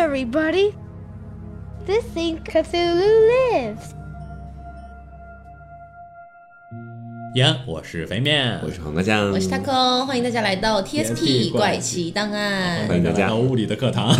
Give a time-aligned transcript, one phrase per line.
[0.00, 0.74] everybody.
[1.84, 3.99] This thing Cthulhu lives.
[7.36, 12.88] 烟，我是肥面，我是黄瓜酱，我是 taco，欢迎大家来到 TSP 怪奇档案。
[12.88, 14.12] 欢迎大家到物理的课堂。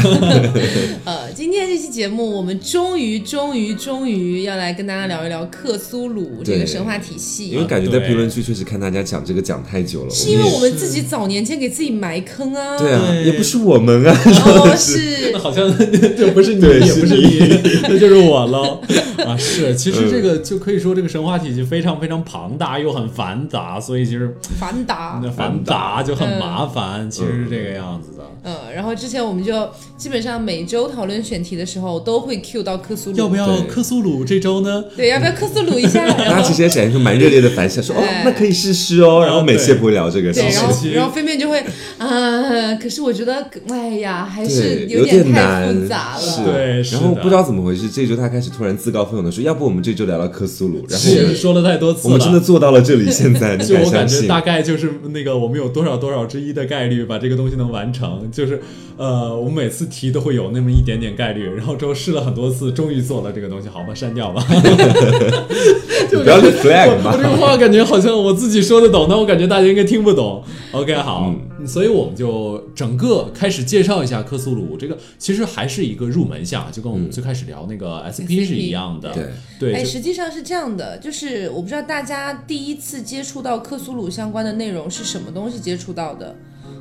[1.04, 7.48] 呃，今天这期节目，我们终于、终于、终于要来跟大家聊一聊克苏鲁这个神话体系。
[7.48, 12.78] 因为感觉在评论区确实看大家讲这个讲太久了，是因为我们们自己早年间给自己埋坑啊。
[12.78, 15.68] 对啊，也不是我们啊，哦， 是 好像
[16.16, 18.80] 这不是你，也不是是你，那就是我喽。
[19.28, 25.20] 啊，是，其实这个就可以说这个神话体系非常非常庞大又很繁杂，所以其实繁杂。
[25.22, 28.24] 那繁杂就很麻烦，其实是这个样子的。
[28.42, 33.16] 嗯，然后之前我们就基本上每周讨论选题的时候，都会 Q 到克苏鲁。
[33.16, 34.84] 要不要克苏鲁这周呢？
[34.96, 36.06] 对，要不要克苏鲁一下？
[36.12, 41.62] 大家其实也展现出蛮热烈的反响，说哦，那可以试试哦，然后每次也不会聊这个，然后然后飞面就会，
[41.98, 46.44] 啊，可是我觉得，哎呀，还是对，有点太，复杂了。
[46.44, 52.14] 对然后不知道怎么回事，这周他开始突然自告奋勇的说，要不我们这周聊聊克苏鲁，然后我们是说了太多次了。
[52.14, 53.76] 我们真的做到了这里，现在 你就？
[53.76, 58.60] 我感觉大概就是那个我们有多少多少之一的概率把这个东西能完成，就是
[58.96, 64.44] 呃，我们每次提都会有那么一点点概率，然后之后试了很多次，终于做了这个东西，好吧，删掉吧。
[66.10, 67.22] 就不要立 flag 嘛我这。
[67.22, 70.42] 个话感觉好像我自己说得懂，但我感觉大家应该听不懂。
[70.72, 74.76] OK，好，嗯所以我们就整个开始介绍一下克苏鲁。
[74.76, 79.12] 这个其实还是一个入门项，就跟我们最开始聊那个 SP 是一样的。
[79.12, 79.26] 对
[79.58, 86.36] 对，哎，实际上是这样的，就是我不知道大家第一次接触到克苏鲁相关的内容是什么东西接触到的。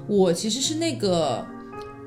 [0.07, 1.45] 我其实是那个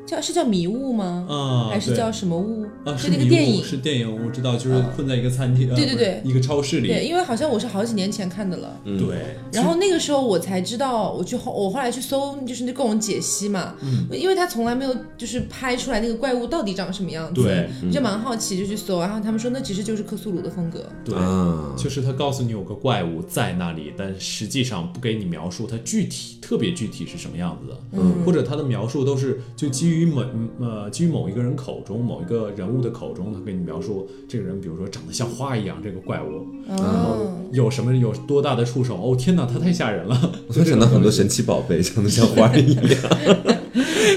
[0.07, 1.27] 叫是叫迷雾吗？
[1.29, 2.67] 啊，还是叫什么雾？
[2.85, 3.65] 啊，是那个电影。
[3.65, 8.81] 是电影，我知道，就是困在一个餐厅，呃对对对一个超市里，对，因为好像我是好几年前看的了。
[8.85, 8.99] 嗯。
[8.99, 14.07] 对，然后那个时候我才知道，我去后我后来去搜，就是那各种解析嘛，嗯。
[14.13, 28.23] 因为他从来没有就是拍出来那个怪物到底长什么样子，对我就蛮好奇就去搜，然后他们说那其实就是克苏鲁的风格，对，啊，就是他告诉你有个怪物在那里，但实际上不给你描述它具体特别具体是什么样子的，嗯。
[28.25, 30.23] 或者他的描述都是就基于某
[30.61, 40.33] 呃基于某一个人口中某一个人物的口中，他给你描述这个人，比如说长得像花一样这个怪物，然后嗯，有什么有多大的触手，哦天哪，他太吓人了。
[40.49, 42.85] 我就想到很多神奇宝贝，长得像花一样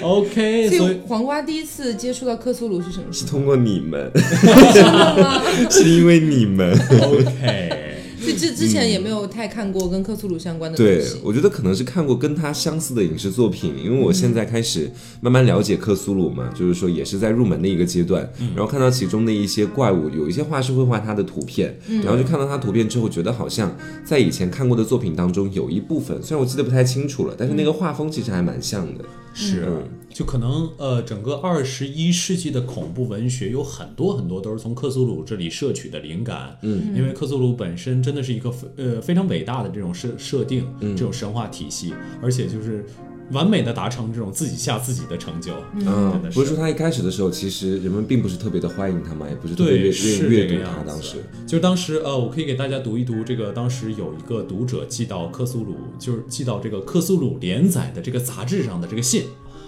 [0.01, 4.73] ，OK，所所以以黄瓜第一次接触到克苏鲁是什么时是通过你们，候？
[4.73, 5.41] 真的吗？
[5.69, 6.77] 是因为你们。
[7.01, 7.84] OK。
[8.25, 14.91] 所以之之前也没有太看过跟克苏鲁相关的对东西，，我觉得可能是看过跟他相似的影视作品，因为我现在开始
[15.21, 29.05] 慢慢了解克苏鲁嘛，就是说也是在入门的一个阶段，然后看到其中的一些怪物，有一些画师会画他的图片，然后就看到他图片之后，觉得好像在以前看过的作品当中有一部分，虽然我记得不太清楚了，但是那个画风其实还蛮像的。
[29.35, 36.57] 是，就可能呃，整个二十一世纪的恐怖文学有很多很多都是从克苏鲁这里摄取的灵感。
[36.61, 42.85] 嗯，因为克苏鲁本身真的是一个非呃非常伟大的这种设设定，这种神话体系，而且就是
[43.31, 45.53] 完美的达成这种自己吓自己的成就。
[45.75, 50.63] 嗯，是不是说他一开始的时候，其实人们并不是特别的欢迎他嘛，也不是特别对，愿是愿意阅读。
[50.65, 51.17] 他当时。
[51.45, 59.23] 就是当时呃，我可以给大家读一读这个，当时有一个读者寄到克苏鲁，就是寄到这个克苏鲁连载的这个杂志上的这个信。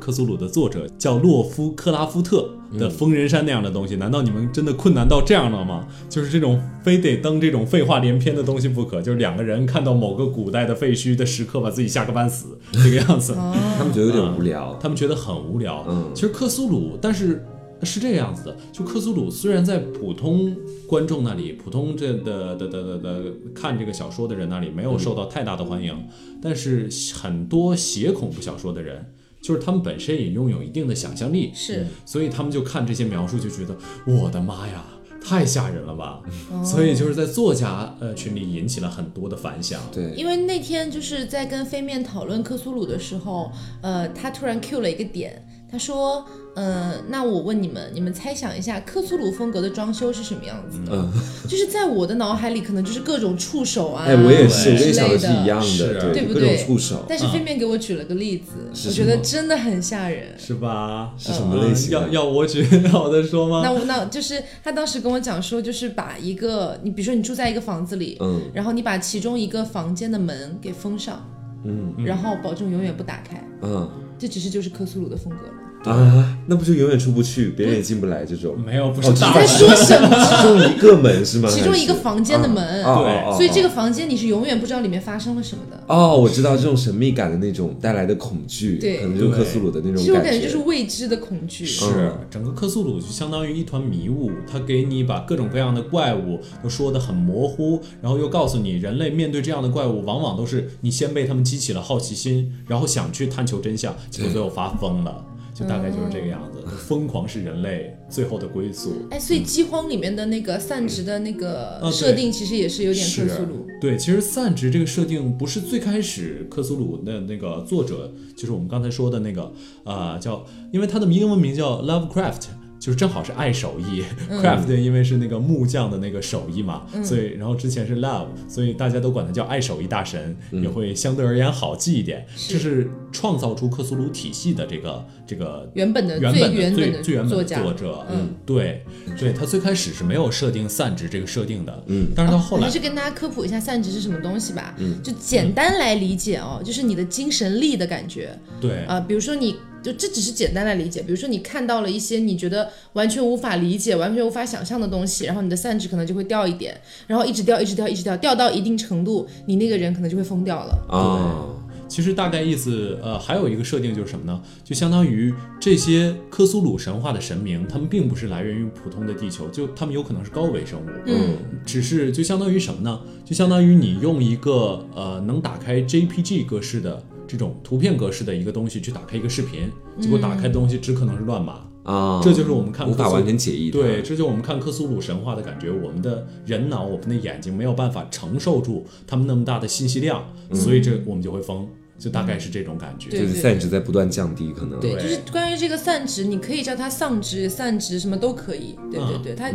[0.08, 5.86] 克苏鲁的作者叫洛夫克拉夫特的《疯人山》那样的东西，难道你们真的困难到这样了吗？
[6.10, 13.34] 就是这种非得登这种废话连篇的东西不可，就是两个人看到某个古代的废墟的时刻，把自己吓个半死，这个样子。
[13.78, 14.80] 他们觉得有点无聊。
[14.80, 15.86] 他们觉得很无聊。
[15.90, 17.46] 嗯其实克苏鲁，但是
[17.84, 20.56] 是这个样子的，就克苏鲁虽然在普通
[20.88, 23.24] 观众那里，普通这的的的的的
[23.54, 25.94] 看这个小说的人那里没有受到太大的欢迎，
[26.42, 29.06] 但是很多写恐怖小说的人。
[29.42, 33.76] 就是他们本身也拥有一定的想象力，是所以他们就看这些描述就觉得，
[34.06, 34.84] 我的妈呀，
[35.24, 36.22] 太吓人了吧！
[36.64, 39.82] 所以就是在作家呃群里引起了很多的反响。
[39.92, 50.96] 对，因为那天就是在跟飞面讨论克苏鲁的时候，呃，他突然 Q 了一个点，他说，呃，那我问你们，你们猜想一下克苏鲁风格的装修是什么样子的？
[50.96, 51.12] 嗯
[51.48, 58.52] 就是在我的脑海里，可能就是各种触手啊，哎，我也是，是一样是的，各对不对种触手但是飞面给我举了个例子，
[58.88, 60.28] 我觉得真的很吓人。
[60.38, 61.12] 是吧？
[61.18, 62.62] 是什么类型要要我举
[62.94, 63.62] 我再说吗？
[63.64, 71.22] 那我那就是他当时跟我讲说，就是把一个你比如说你住在一个房子里，嗯然后你把其中一个房间的门给封上，
[71.66, 75.67] 嗯然后保证永远不打开，嗯，这只是就是克苏鲁的风格了。
[75.84, 78.60] 啊，那不就永远出不去，别人也进不来这种？
[78.60, 80.10] 没有，不哦是大你在说什么？
[80.10, 81.48] 其中一个门是吗？
[81.54, 82.84] 其中一个房间的门。
[82.84, 85.82] 啊对所以这个房间你是永远不知道里面发生了什么的。
[85.88, 88.98] 哦，我知道这种神秘感的那种带来的恐惧，对。
[88.98, 90.12] 可能就是克苏鲁的那种感觉。
[90.12, 91.66] 我感觉，感觉就是未知的恐惧。
[91.66, 92.18] 是嗯。
[92.30, 105.24] 整个克苏鲁就相当于一团迷雾，它给你把各种各样的怪物都说的很模糊，然后又告诉你人类面对这样的怪物，往往都是你先被他们激起了好奇心，然后想去探求真相，结果最后发疯了，
[105.58, 106.60] 就大概就是这个样子。
[106.88, 109.08] 疯狂是人类最后的归宿。
[109.10, 113.66] 哎，所以饥荒里面的那个散值的那个设定，其实也是有点克是苏鲁。
[113.82, 119.52] 对，其实散值这个设定不是最开始克苏鲁的那个作者，就是我们刚才说的那个
[119.84, 122.44] 呃叫，因为他的英文名叫 Lovecraft。
[122.88, 132.26] 就是正好是爱手艺、c r a f t 因为是那个木匠的那个手艺嘛，所以然后之前是 love，所以大家都管他叫爱手艺大神，也会相对而言好记一点。
[132.48, 138.86] 这是创造出克苏鲁体系的这个这个原本的最原最最原本的作者，嗯，对
[139.20, 144.74] 对，他最开始是没有设定散值这个设定的，嗯，但是到后来还是跟大家科普一下散值是什么东西吧。
[144.78, 148.30] 嗯，就简单来理解哦，就是你的精神力的感觉。
[148.62, 148.86] 对。
[148.86, 149.58] 啊、比如说你。
[149.88, 160.74] 就这只是简单来理解，比如说你看到了一些你觉得完全无法理解、完全无法想象的东西，然后你的散值可能就会掉一点，然后一直掉、一直掉、一直掉，掉到一定程度，你那个人可能就会疯掉了。
[160.90, 161.48] 啊，
[161.88, 164.42] 其实大概意思，呃，还有一个设定就是什么呢？
[164.62, 173.00] 就相当于这些科苏鲁神话的神明，他们并不是来源于普通的地球，就他们有可能是高维生物，嗯，只是就相当于什么呢？
[173.24, 179.70] 就相当于你用一个呃能打开 JPG 格式的这种图片格式的一个东西去打开一个视频，
[180.00, 181.68] 结果打开的东西只可能是乱码。
[181.84, 185.72] 啊，这就是我们看无法完全解译它，对，这就是我们看克苏鲁神话的感觉。
[185.72, 190.22] 我们的人脑、我们的眼睛没有办法承受住他们那么大的信息量，
[190.54, 191.66] 所以这我们就会疯，
[191.98, 193.10] 就大概是这种感觉。
[193.10, 198.76] 对就是散值在不断降低，可能对，对就是关于这个散值，你可以叫它丧值、散值，什么都可以。
[198.92, 199.50] 对对对，它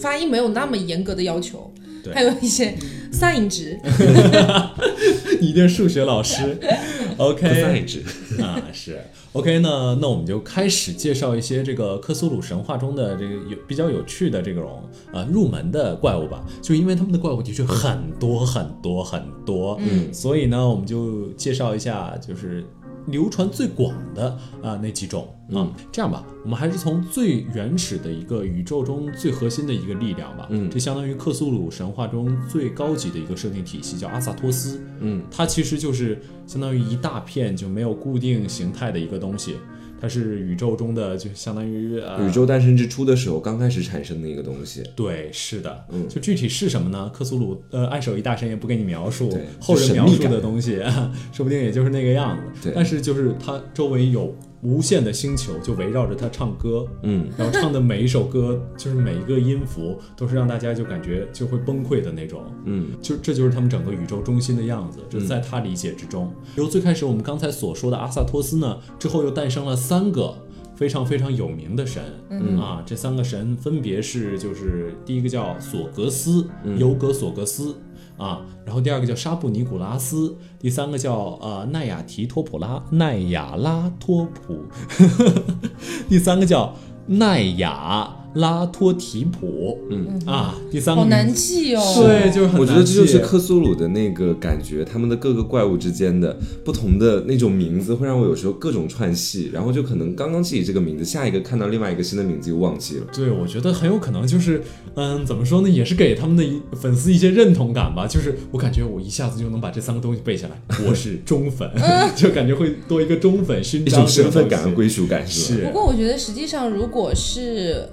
[0.00, 1.70] 发音没有那么严格的要求。
[1.76, 2.74] 对还有一些
[3.12, 3.78] sin 值，
[5.40, 6.58] 你一定是数学老师
[7.16, 8.02] ，OK？sin 值，
[8.42, 9.00] 啊，是。
[9.32, 16.44] OK 呢，那我们就开始介绍一些这个克苏鲁神话中的这个有比较有趣的这种呃入门的怪物吧。
[16.62, 22.64] 就因为他们的怪物的确很多很多很多，嗯，所以呢，我们就介绍一下就是
[23.06, 25.70] 流传最广的啊、那几种啊。
[25.92, 34.80] 这样吧，我们还是从最原始的一个宇宙中最核心的一个力量吧，嗯这相当于克苏鲁神话中最高级的一个设定体系，叫阿萨托斯。
[35.00, 39.56] 嗯，它其实就是相当于一大片就没有固定形态的一个东西，
[40.04, 47.10] 它是宇宙中的就相当于呃宇宙诞生之初的时候刚开始产生的一个东西，对，是的，嗯就具体是什么呢？
[47.14, 50.82] 克苏鲁呃，爱手一大神也不给你描述对，后人描述的东西，
[51.32, 52.42] 说不定也就是那个样子。
[52.64, 62.42] 对但是就是它周围有无限的星球，就围绕着他唱歌，嗯，然后唱的每一首歌，就是每一个音符，都是让大家就感觉就会崩溃的那种。
[62.64, 66.32] 嗯，就这就是他们整个宇宙中心的样子，这在他理解之中。
[66.56, 70.34] 由最开始我们刚才所说的阿萨托斯呢，之后又诞生了三个
[70.74, 72.58] 非常非常有名的神，嗯。
[72.58, 77.74] 啊，这三个神分别是就是第一个叫索格斯，尤格索格斯。
[78.16, 84.64] 啊，然后第二个叫沙布尼古拉斯，第三个叫呃奈雅提托普拉奈雅拉托普，
[86.08, 86.74] 第三个叫
[87.06, 91.82] 奈雅拉托提普，嗯啊，第三个好难记哦。
[91.96, 103.06] 对，就是很我觉得这就是克苏鲁的那个感觉，他们的各个怪物之间的不同的那种名字，会让我有时候各种串戏，然后就可能刚刚记起这个名字，下一个看到另外一个新的名字又忘记了。
[103.14, 104.62] 对，我觉得很有可能就是，
[104.94, 108.06] 嗯，怎么说呢，也是给他们的一粉丝一些认同感吧。
[108.06, 111.70] 就是我感觉我一下子就能把这三个东西背下来， 我是忠粉，
[112.16, 115.60] 就感觉会多一个忠粉勋一种身份感和归属感是吧？
[115.60, 117.88] 是不过我觉得实际上，如果是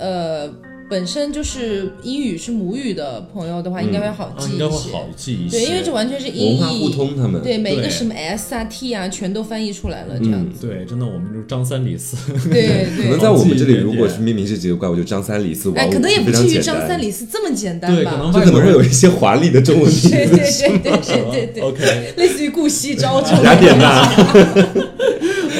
[0.00, 0.50] 呃
[0.90, 4.54] 本身就是英语是母语的朋友的话，应该会好啊，记一些。
[4.54, 5.56] 应该会好记一些。
[5.56, 10.66] 对，因为这完全是音文化互译，通，他们对每一个什么 S 啊 T 啊，全都翻译出来了，这样嗯子。
[10.66, 12.16] 对，真的，我们就是张三李四，
[12.50, 18.10] 对对可能在我们这里，如果是命名这几个怪物，就张三李四王哎，可能也不至于张三李四这么简单对，吧？
[18.10, 23.44] 可能可能会有一些华丽的中文名对字，对对对对对对，OK 类似于顾惜朝这种。
[23.44, 24.12] 雅典娜。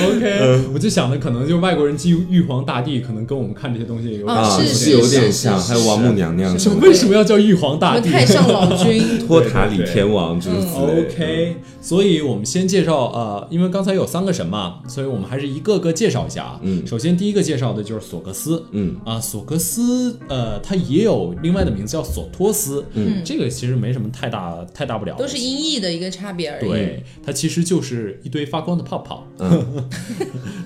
[0.07, 8.11] OK，我就想的可能就外国人记玉皇大帝，可能跟我们看这些东西有点啊，是是有点像，还有王母娘娘什么为什么要叫玉皇大帝？
[8.11, 11.03] 太上老君， 托塔李天王诸如此类。
[11.03, 16.61] OK，所以我们先介绍呃，因为刚才有三个神嘛，所以我们还是一个个介绍一下啊。
[16.63, 18.63] 嗯首先第一个介绍的就是索格斯。
[18.73, 26.69] 嗯啊，索格斯，呃，他也有另外的名字叫索托斯，嗯这个其实没什么太大太大不了，都是音译的一个差别而已。
[26.69, 29.27] 对，它其实就是一堆发光的泡泡。
[29.39, 29.65] 嗯，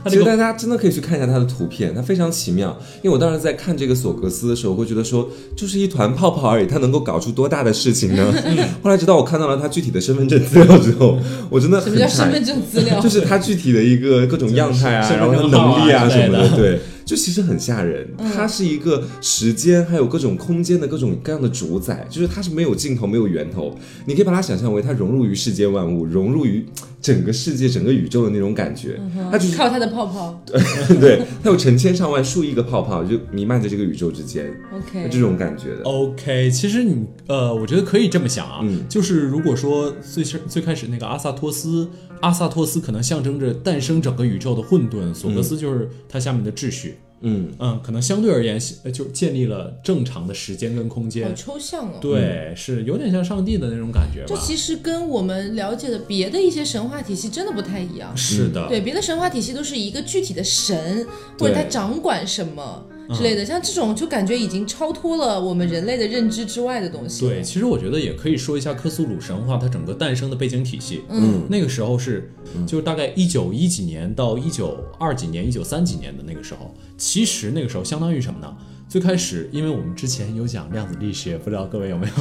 [0.02, 2.76] 它这个其实大家真的可以去看一下它的图片，它非常奇妙。
[3.02, 8.35] 因为我当时在看这个索格斯的时候，我会觉得说，就是一团泡泡而已，它能够搞出多大的事情呢？
[8.83, 11.03] 后来直到我看到了它具体的身份证资料之后，
[11.50, 13.00] 我真的很什么叫身份证资料？
[13.00, 18.08] 就是他具体的一个各种样态啊，身然后能力啊什么的，对，就其实很吓人。
[18.34, 23.76] 它是一个时间还有各种空间的各种各样的主宰，就是它是没有尽头、没有源头。
[24.06, 26.64] 你可以把它想象为它融入于世间万物，融入于
[27.00, 28.99] 整个世界、整个宇宙的那种感觉。
[29.30, 30.42] 它就是靠它的泡泡。
[31.00, 35.82] 对，它有成千上万、数亿个泡泡，就弥漫在这个宇宙之间，OK，这种感觉的。
[35.82, 41.88] OK，其实你呃，我觉得可以这么想啊，嗯就是如果说最是最开始那个阿萨托斯，
[42.25, 51.99] 阿萨托斯可能象征着诞生整个宇宙的混沌，索格斯就是它下面的秩序，嗯，嗯，可能相对而言呃就建立了正常的时间跟空间好间，抽象哦。
[52.00, 54.26] 对，是有点像上帝的那种感觉吧。
[54.26, 58.16] 这其实跟我们了解的别的一些神话体系真的不太一样。
[58.16, 61.07] 是的，对，别的神话体系都是一个具体的神，
[61.38, 67.26] 或者他掌管什么之嗯类的，像这种就感觉已经超脱了我们人类的认知之外的东西。
[67.26, 71.02] 对，，其实我觉得也可以说一下克苏鲁神话它整个诞生的背景体系。
[71.08, 72.32] 嗯，那个时候是，
[72.66, 78.56] 就是大概一九一几年到一九二几年、一九三几年的那个时候，其实那个时候相当于什么呢？
[78.88, 82.12] 最开始，因为我们之前有讲量子力学，不知道各位有没有？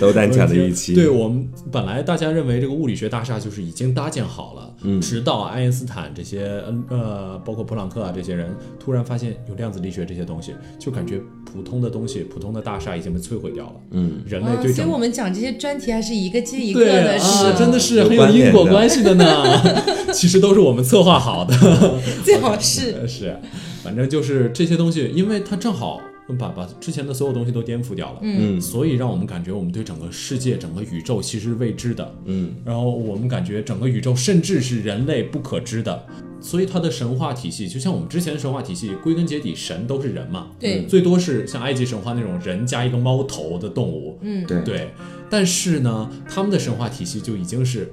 [0.00, 0.94] 都单讲的一期。
[0.96, 13.74] 对我们本来大家认为这个物理学大厦就是已经搭建好了，嗯直到爱因斯坦这些，嗯呃，包括普朗克啊这些人突然发现有量子力学这些东西，就感觉普通的东西、普通的大厦已经被摧毁掉了。
[13.90, 20.12] 嗯，人类啊，对整所以我们讲这些专题还是一个接一个对的，啊，是真的是很有因果关联的关系的呢。
[20.14, 21.56] 其实都是我们策划好的。
[22.22, 23.08] 最好是。
[23.08, 23.36] 是，
[23.82, 26.00] 反正就是这些东西，因为它正好
[26.38, 36.06] 把把之前的所有东西都颠覆掉了，嗯嗯所以让我们感觉我们对整个世界、整个宇宙其实是未知的，嗯，然后我们感觉整个宇宙甚至是人类不可知的。
[36.40, 40.84] 所以它的神话体系，就像我们之前的神话体系，归根结底神都是人嘛，对。
[40.86, 44.90] 最多是像埃及神话那种人加一个猫头的动物，嗯，对对，
[45.30, 47.92] 但是呢，他们的神话体系就已经是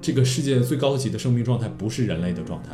[0.00, 2.70] 这个世界最高级的生命状态，不是人类的状态，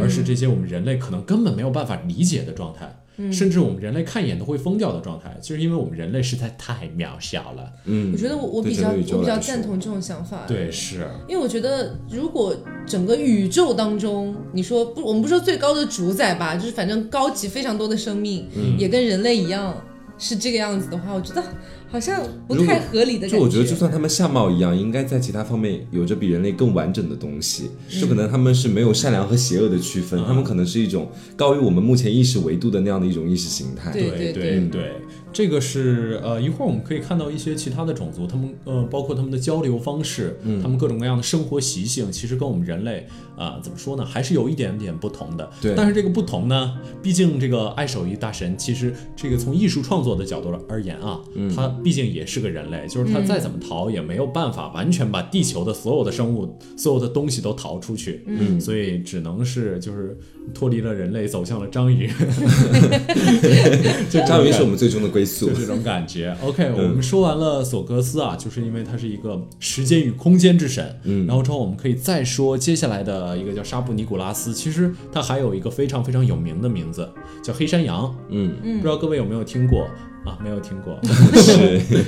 [0.00, 2.90] 而是这些我们人类可能根本没有办法理解的状态，
[3.32, 7.70] 甚至我们人类看一眼都会疯掉的状态，就是因为我们人类实在太渺小了。
[7.84, 10.46] 嗯我，觉得我我比较我比较赞同这种想法。
[10.46, 18.78] 对，是，因为我觉得，如果整个宇宙当中，你说不，我们不说最高的主宰吧，就是反正高级非常多的生命，嗯。
[18.78, 19.76] 也跟人类一样
[20.16, 21.42] 是这个样子的话，我觉得
[21.90, 23.36] 好像不太合理的感觉。
[23.36, 27.70] 就我觉得，就算他们相貌一样，应该在其他方面有着比人类更完整的东西。
[27.88, 33.92] 就可能他们是没有善良和邪恶的区分，他们可能是一种高于我们目前意识维度的那样的一种意识形态。
[33.92, 34.92] 对对对对，
[35.32, 43.06] 这个是呃，一会儿我们可以看到一些其他的种族，他们呃，包括他们的交流方式，他们各种各样的生活习性，其实跟我们人类
[43.36, 45.48] 啊、怎么说呢，还是有一点点不同的。
[45.62, 51.20] 对但是这个不同呢，毕竟这个爱手艺大神，其实这个从艺术创作的角度而言啊，
[51.54, 60.18] 他毕竟也是个人类，就是他再怎么逃也没有办法完全把地球的所有的生物、所有的东西都逃出去，嗯，所以只能是就是
[60.52, 62.08] 脱离了人类，走向了章鱼。
[64.10, 65.54] 就章鱼是我们最终的归宿就。
[65.54, 66.34] 这种感觉。
[66.42, 70.98] OK，、我们说完了索格斯啊，就是因为他是一个时间与空间之神。
[71.04, 77.08] 嗯，然后之后我们可以再说接下来的一个叫沙布尼古拉斯，其实他还有一个非常非常有名的名字
[77.42, 78.14] 叫黑山羊。
[78.28, 79.82] 嗯，不知道各位有没有听过
[80.24, 80.38] 啊？
[80.42, 80.98] 没有听过。
[81.40, 81.80] 是，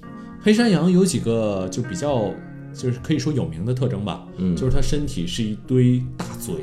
[0.42, 2.32] 黑山羊有几个就比较
[2.74, 6.54] 就是可以说有名的特征吧，嗯就是它身体是一堆大嘴，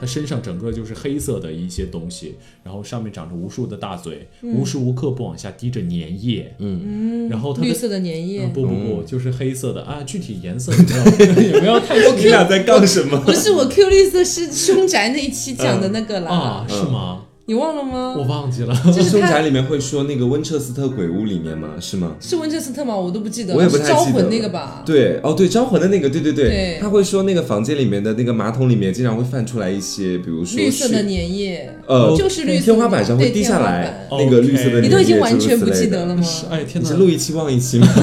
[0.00, 10.72] 它身上整个就是黑色的一些东西，然后上面长着无数的大嘴，无时无刻不往下滴着粘液，嗯，然后它的绿色的粘液嗯，，不不不，就是黑色的啊，具体颜色
[11.42, 13.18] 也不要太你俩在杠什么？
[13.24, 17.25] 不是我 Q 绿色是凶宅那一期讲的那个啦，啊，是吗？
[17.48, 18.12] 你忘了吗？
[18.18, 18.74] 我忘记了。
[18.74, 21.68] 凶就是他 宅里面会说那个温彻斯特鬼屋里面吗？
[21.80, 22.16] 是吗？
[22.20, 22.96] 是温彻斯特吗？
[22.96, 24.82] 我都不记得，我也不太是招记得了魂那个吧？
[24.84, 36.22] 对，哦，对，招魂的那个，对对对，对他会说那个房间里面的那个马桶里面经常会泛出来一些，比如说绿色的是粘液，呃，就是绿色天花板上会滴下来那个绿色的粘液，你都已经完全不记得了吗？
[36.24, 37.00] 是哎天哪你是！
[37.00, 37.86] 录一期忘一期吗？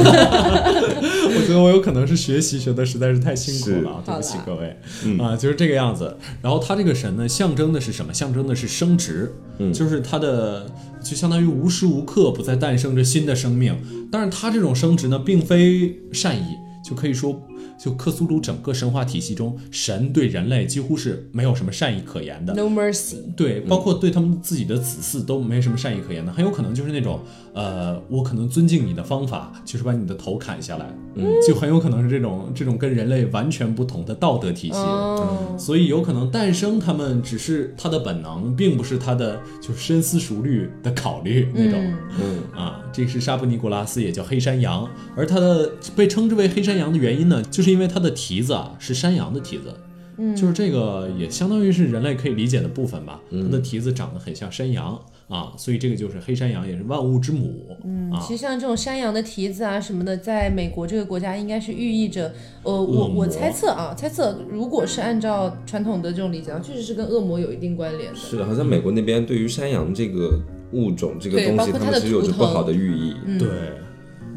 [1.43, 6.15] 我觉得我有可能是学习学的实在是太辛苦了啊，对不起各位嗯啊，就是这个样子。
[6.41, 8.13] 然后他这个神呢，象征的是什么？
[8.13, 10.65] 象征的是生殖，嗯就是他的
[11.03, 13.77] 就相当于无时无刻不在诞生着新的生命。
[14.09, 16.45] 但是，他这种生殖呢，并非善意，
[16.87, 17.41] 就可以说
[17.83, 22.53] 就克苏鲁整个神话体系中，神对人类几乎是没有什么善意可言的。
[22.53, 23.17] No mercy。
[23.35, 27.19] 对，包括对他们自己的子嗣都没什么善意可言的，很有可能就是那种，
[27.53, 30.85] 呃，我可能尊敬你的方法就是把你的头砍下来，
[31.15, 34.75] 嗯，就很有可能是这种这种跟人类完全不同的道德体系。
[34.75, 41.93] 哦，所以有可能诞生他们只是他的本能，并不是他的就是深思熟虑的考虑那种。
[42.21, 44.87] 嗯啊，这是沙布尼古拉斯，也叫黑山羊，
[45.17, 49.73] 而他的被称之为黑山羊的原因呢，就是因为它的蹄子啊是山羊的蹄子。
[50.15, 53.19] 嗯，就是这个也相当于是人类可以理解的部分吧。
[53.31, 54.95] 它的蹄子长得很像山羊
[55.27, 57.75] 啊，所以这个就是黑山羊，也是万物之母。
[57.83, 68.15] 嗯啊其实像这种山羊的蹄子啊什么的，在美国这个国家应该是寓意着，呃，我我猜测啊，猜测如果是按照传统的这种理解啊，确实是跟恶魔有一定关联的。
[68.15, 70.39] 是的，好像美国那边对于山羊这个
[70.73, 73.15] 物种这个东西，他们其实有着不好的寓意。
[73.39, 73.49] 对，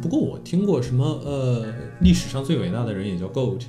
[0.01, 1.67] 不过我听过什么呃，
[2.01, 3.63] 历史上最伟大的人也叫 GOAT。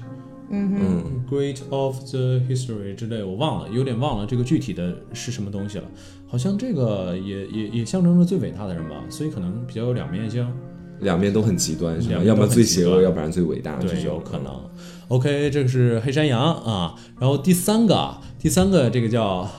[0.49, 5.83] 嗯，Great of the History 之类，我忘了，有点忘了这个具体的是什么东西了。
[6.27, 10.47] 好像这个也也也象征着最伟大的人吧，所以可能比较有两面性。
[11.01, 12.23] 两面都很极端，是吧？
[12.23, 13.77] 要么最邪恶，要不然最伟大。
[13.77, 14.53] 这对，有可能。
[15.09, 19.49] OK，这个是黑山羊啊，然后第三个啊，第三个这个叫。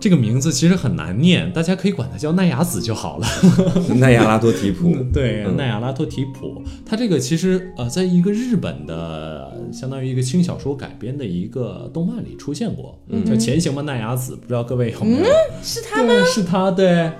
[0.00, 3.26] 这个名字其实很难念，大家可以管它叫奈雅子就好了。
[3.98, 15.24] 奈亚拉多提普， 对，嗯奈亚拉托提普，它这个其实呃，在一个日本的相当于一个轻小说改编的一个动漫里出现过，叫《前行吧奈雅子》，不知道各位有没有？
[15.62, 16.08] 是他吗？
[16.08, 17.10] 对，是他，对，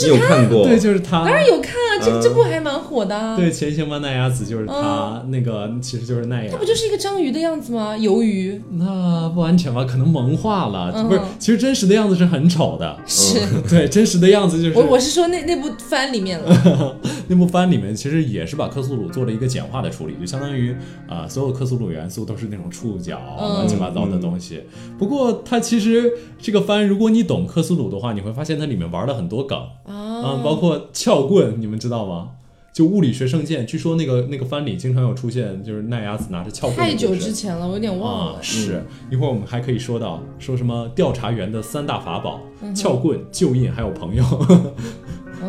[0.00, 0.66] 你有看过？
[0.66, 1.24] 对，就是他。
[1.24, 3.36] 当然有看啊，这这部还蛮火的啊。
[3.36, 6.50] 对，《前行吧奈亚子》就是他，那个其实就是奈亚。
[6.50, 6.64] 他不。
[6.64, 7.94] 就是一个章鱼的样子吗？
[7.96, 12.96] 鱿鱼那不完全吧，可能萌化了，嗯不是，其实真实的样子是很丑的。
[13.06, 13.40] 是。
[13.68, 16.96] 对，真实的样子就是我我是说那那部番里面了，
[17.28, 20.72] 那部番里面其实也是把克苏鲁做了一个简化的处理，就相当于
[21.06, 24.62] 啊、呃所有克苏鲁元素都是那种触角、嗯乱七八糟的东西。
[24.98, 32.30] 不过它其实这个番，如果你懂克苏鲁的话，你会发现它里面玩了很多梗啊、包括撬棍，你们知道吗？
[32.72, 38.42] 就物理学圣剑，据说那个那个番里经常有出现，就是奈雅子拿着撬棍太久之前了，我有点忘啊了，。
[38.42, 42.40] 是一会儿我们还可以说到说什么调查员的三大法宝：
[42.74, 44.24] 撬棍、旧印还有朋友。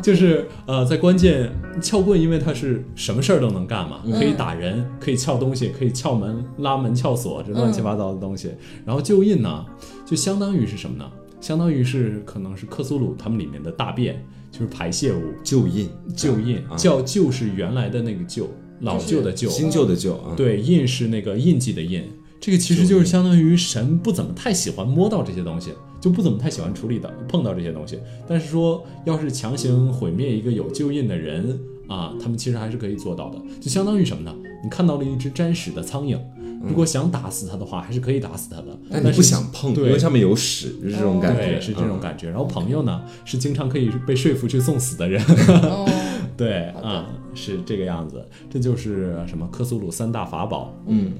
[0.02, 8.52] 就是呃，在关键撬棍，因为它是什么事儿都能干嘛，可以打人，可以撬东西，可以撬门、拉门、撬锁，这乱七八糟的东西。
[8.86, 9.66] 然后旧印呢，
[10.06, 11.06] 就相当于是什么呢？
[11.42, 15.22] 相当于是可能是克苏鲁他们里面的大便，就是排泄物。
[15.44, 16.76] 旧印，旧印啊。
[16.78, 20.34] 叫旧是原来的那个旧，老旧的旧，新旧的旧啊。
[20.38, 22.02] 对，印是那个印记的印，
[22.40, 25.72] 这个其实就是相当于神不怎么太喜欢摸到这些东西，
[26.04, 27.98] 就不怎么太喜欢处理的碰到这些东西。
[28.28, 33.40] 但是说要是强行毁灭一个有旧印的人啊，他们其实还是可以做到的。
[33.62, 34.36] 就相当于什么呢？
[34.62, 36.20] 你看到了一只沾屎的苍蝇，
[36.62, 38.78] 如果想打死它的话，还是可以打死它的。
[38.92, 42.30] 但你不想碰，因为上面有屎，是这种感觉，是这种嗯感觉。
[42.30, 45.24] 然后朋友呢，是经常可以被说服去送死的人。
[45.64, 45.90] 哦，
[46.36, 48.26] 对啊、是这个样子。
[48.50, 50.74] 这就是什么克苏鲁三大法宝。
[50.88, 51.14] 嗯，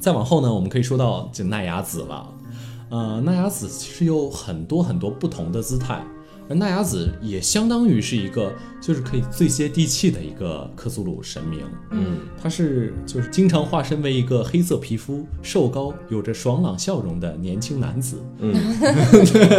[0.00, 2.28] 再往后呢，我们可以说到这奈雅子了。
[2.94, 6.00] 呃，奈雅子其实有很多很多不同的姿态，
[6.48, 11.62] 而奈雅子也相当于是一个就是可以最接地气的一个克苏鲁神明。
[11.90, 18.18] 嗯，他是就是经常化身为一个黑色皮肤、瘦高、有着爽朗笑容的年轻男子。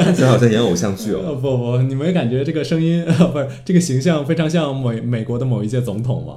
[0.01, 1.19] 看起来好像演偶像剧哦。
[1.25, 6.35] 呃，不不，你没感觉这个声音不是这个形象非常像美美国的某一届总统吗？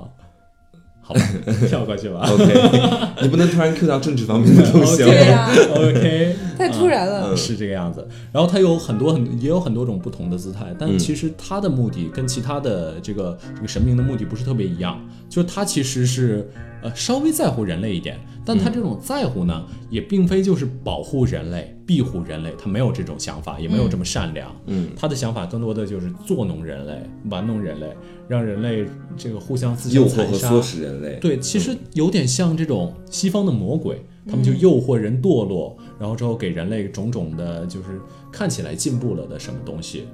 [1.08, 1.22] 好吧，
[1.66, 2.20] 跳过去吧。
[2.30, 5.32] OK，你不能突然 Q 到政治方面的东西 对哦。
[5.32, 7.34] 啊，OK，太突然了。
[7.34, 8.06] 是这个样子。
[8.30, 16.46] 然后他有很多很也有很多种不同的姿态，但嗯其实他的目的跟其他的这个这个神明的目的不是特别一样，就是它其实是
[16.82, 24.54] 呃稍微在乎人类一点，但他这种在乎呢，也并非就是保护人类、庇护人类，他没有这种想法，也没有这么善良。
[24.66, 27.96] 嗯，他的想法更多的就是作弄人类、玩弄人类，
[28.28, 30.50] 让人类这个互相自相残杀。
[30.50, 31.18] 唆使人类。
[31.18, 37.98] 对，其实有点像这种西方的魔鬼，他们就诱惑人堕落，然后之后给人类种种的，就是
[38.30, 40.04] 看起来进步了的什么东西。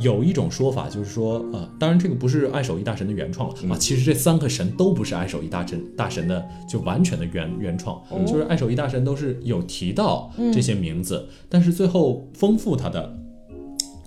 [0.00, 13.16] 有一种说法就是说，呃，当然这个不是爱手艺大神的原创了、啊，其实这三个神都不是爱手艺大神大神的就完全的原原创，就是爱手艺大神都是有提到这些名字，但是最后丰富他的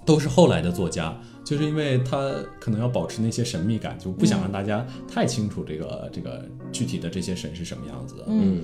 [0.06, 8.24] 都是后来的作家，就是因为他可能要保持那些神秘感，就不想让大家太清楚这个、这个具体的这些神是什么样子的。
[8.28, 8.62] 嗯。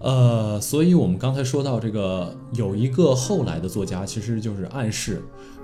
[0.00, 5.20] 呃，所以我们刚才说到这个，有一个后来的作家，其实就是暗示，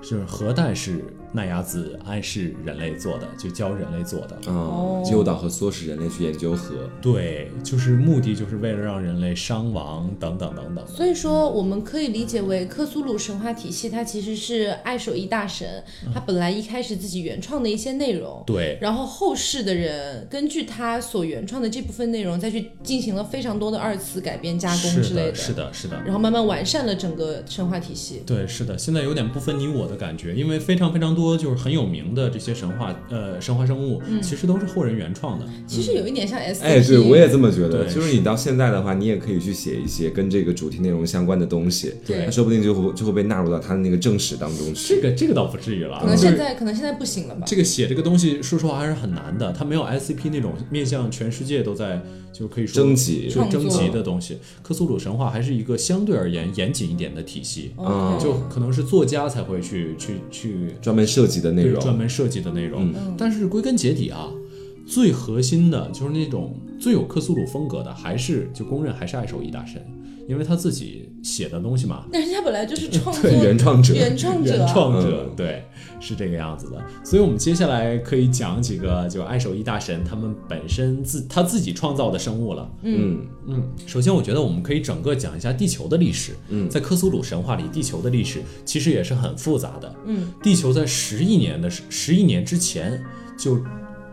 [0.09, 4.37] 就是核弹是奈亚子暗示人类做的，就教人类做的。
[4.45, 6.75] 哦，诱导和唆使人类去研究核。
[7.01, 10.87] 对，就是目的就是为了让人类伤亡等等等等。
[10.87, 26.01] 所以说，我们可以理解为克苏鲁神话体系，它其实是爱手艺大神，他本来一开始自己原创的一些内容，对，然后后世的人根据他所原创的这部分内容，再去进行了非常多的二次改编、加工之类的，是的，是的。
[26.03, 28.23] 然后慢慢完善了整个神话体系。
[28.25, 35.45] 对，是的，现在有点不分你我的感觉，因为非常非常多就是很有名的这些神话，呃，神话生物，其实都是后人原创的。
[35.65, 37.85] 其实有一点像 S，哎，对我也这么觉得。
[37.85, 44.95] 就是你到现在的话，你也可以去写一些跟这个主题内容相关的东西，对说不定就会就会被纳入到他的那个正史当中去。
[44.95, 47.43] 这个这个倒不至于了，可能现在可能现在不行了吧？
[47.45, 52.01] 这个写这个东西，说实话还是很难的，它没有 SCP 那种面向全世界都在，
[52.33, 54.37] 就可以说征集就征集的东西。
[54.61, 62.93] 克苏鲁神话还是一个相对而言严谨一点的体系，嗯就可能是作家才会去去去专门设计的内容，专门设计的内容。
[63.17, 64.31] 但是归根结底啊，
[64.85, 69.83] 最核心的就是那种最有克苏鲁风格的，还是就公认还是爱手艺大神，
[70.27, 75.63] 因为他自己写的东西嘛，但人家本来就是创作 对原创者原创者，原创者，嗯对，
[75.99, 76.83] 是这个样子的。
[77.03, 82.69] 所以，我们接下来可以讲几个就爱手艺大神他们本身自他自己创造的生物了。
[82.83, 86.33] 嗯嗯，首先我觉得我们可以整个讲一下地球的历史。
[86.49, 89.95] 嗯在克苏鲁神话里，地球的历史其实也是很复杂的。
[90.05, 93.03] 嗯，地球在十亿年的十亿年之前
[93.35, 93.59] 就。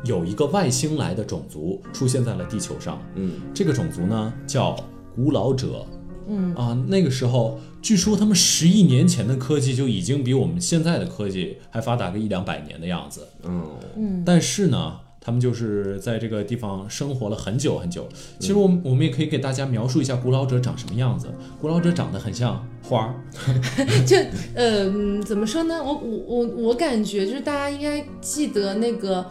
[0.05, 4.77] 有一个外星来的种族出现在了地球上，嗯，这个种族呢叫
[5.15, 5.87] 古老者，
[6.29, 6.55] 嗯。
[6.55, 14.23] 啊，那个时候据说他们十亿年前的科技就已经比我们现在的科技还发达个一两百年的样子，嗯。
[14.25, 18.09] 但是呢，他们就是在这个地方生活了很久很久。
[18.41, 21.29] 其实我们我们也可以给大家描述一下古老者长什么样子。
[21.61, 23.15] 古老者长得很像花儿，
[24.05, 24.17] 就
[24.55, 25.83] 呃嗯怎么说呢？
[25.83, 29.25] 我我我我感觉就是大家应该记得那个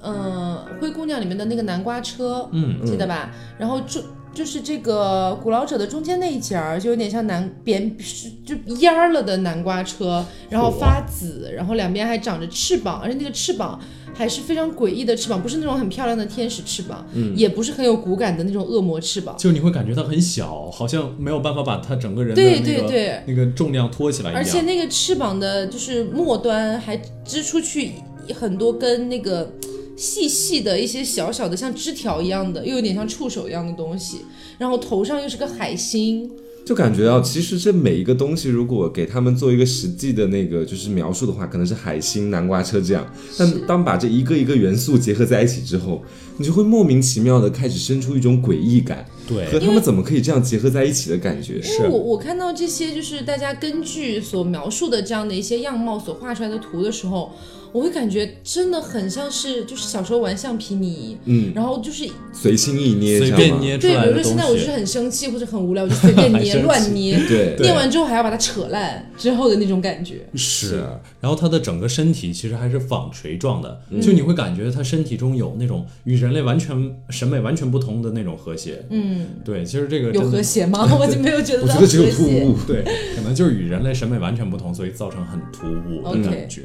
[0.00, 3.30] 呃灰姑娘里面的那个南瓜车，嗯记得吧？
[3.58, 4.02] 然后中
[4.34, 13.80] 就是这个古老者的中间那一节儿，就有点像南扁是就蔫儿了的南瓜车，然后发紫，然后两边还长着翅膀，而且那个翅膀。
[14.18, 24.32] 还是非常诡异的翅膀，不是那种很漂亮的天使翅膀，也不是很有骨感的那种恶魔翅膀，就你会感觉它很小，好像没有办法把它整个人的对那个对对那个重量托起来。
[24.32, 27.92] 而且那个翅膀的，就是末端还支出去
[28.34, 29.52] 很多根那个
[29.96, 34.18] 细细的一些小小的像枝条一样的，又有点像触手一样的东西，
[34.58, 36.30] 然后头上又是个海星，
[36.66, 43.10] 就感觉啊其实这每一个东西，如果给他们做一个实际的那个就是描述的话，可能是海星、南瓜车这样。
[43.38, 46.02] 但当把这一个一个元素结合在一起之后，
[46.36, 49.44] 你就会莫名其妙的开始生出一种诡异感，对。
[49.50, 51.54] 和他们怎么可以这样结合在一起的感觉。
[51.58, 57.32] 因为我我看到这些就是大家根据所描述的这样的一些样貌所画出来的图的时候，
[57.72, 67.54] 我会感觉真的很像是就是小时候玩橡皮泥，嗯，然后就是随心一捏，随便捏出对，比如说现在我就是很生气或者很无聊，我就随便捏 乱捏， 对。
[67.56, 70.26] 对捏完之后还要把它扯烂之后的那种感觉。
[70.34, 70.86] 是。
[71.20, 78.84] 然后它的整个身体其实还是纺锤状的，就你会感觉它身体中有那种与人类完全审美完全不同的那种和谐。
[78.90, 80.86] 嗯，对，其实这个有真的和谐吗？
[80.98, 82.24] 我就没有觉得我觉得只有突。
[82.24, 82.56] 兀。
[82.66, 82.82] 对，
[83.14, 86.62] 可能就是与人类审美完全不同，所以造成很突兀的感觉。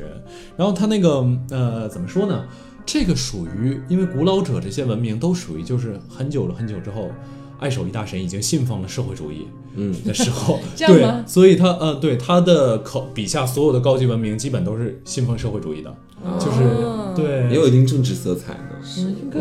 [0.58, 2.46] 然后他那个呃，怎么说呢？
[2.86, 7.10] 这个属于，因为古老者这些文明都属于就是很久了很久之后，
[7.60, 15.96] 爱手艺大神已经信奉了社会主义，嗯的时候， 对，所以他呃，对他的口笔下所有的高级文明基本都是信奉社会主义的，
[16.40, 19.02] 就是哦对，也有一定政治色彩的，是。
[19.02, 19.40] 应该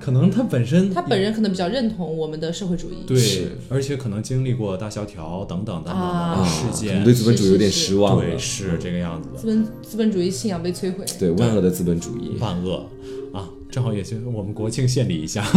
[0.00, 3.04] 可能他本身他本人可能比较认同我们的社会主义。
[3.06, 8.24] 对，而且可能经历过大萧条等等等等的啊事件对资本主义有点失望了。
[8.24, 9.46] 对，是这个样子的资。
[9.46, 11.04] 本资本主义信仰被摧毁。
[11.18, 12.36] 对万恶的资本主义。
[12.40, 12.86] 万恶
[13.32, 15.44] 啊，正好也是我们国庆献礼一下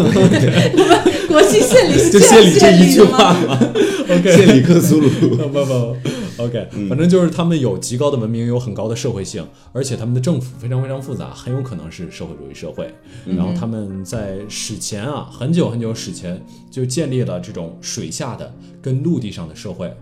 [1.27, 3.57] 国庆献礼是就献礼这一句话嘛，，
[4.09, 5.09] OK，献礼克苏鲁。
[5.09, 5.97] 不不不
[6.45, 12.93] ，OK，反正就是他们有极高的文明，有很高的社会性，而且他们的政府非常非常复杂，很有可能是社会主义社会。
[13.25, 19.93] 然后他们在史前啊，很久很久史前就建立了这种水下的跟陆地上的社会。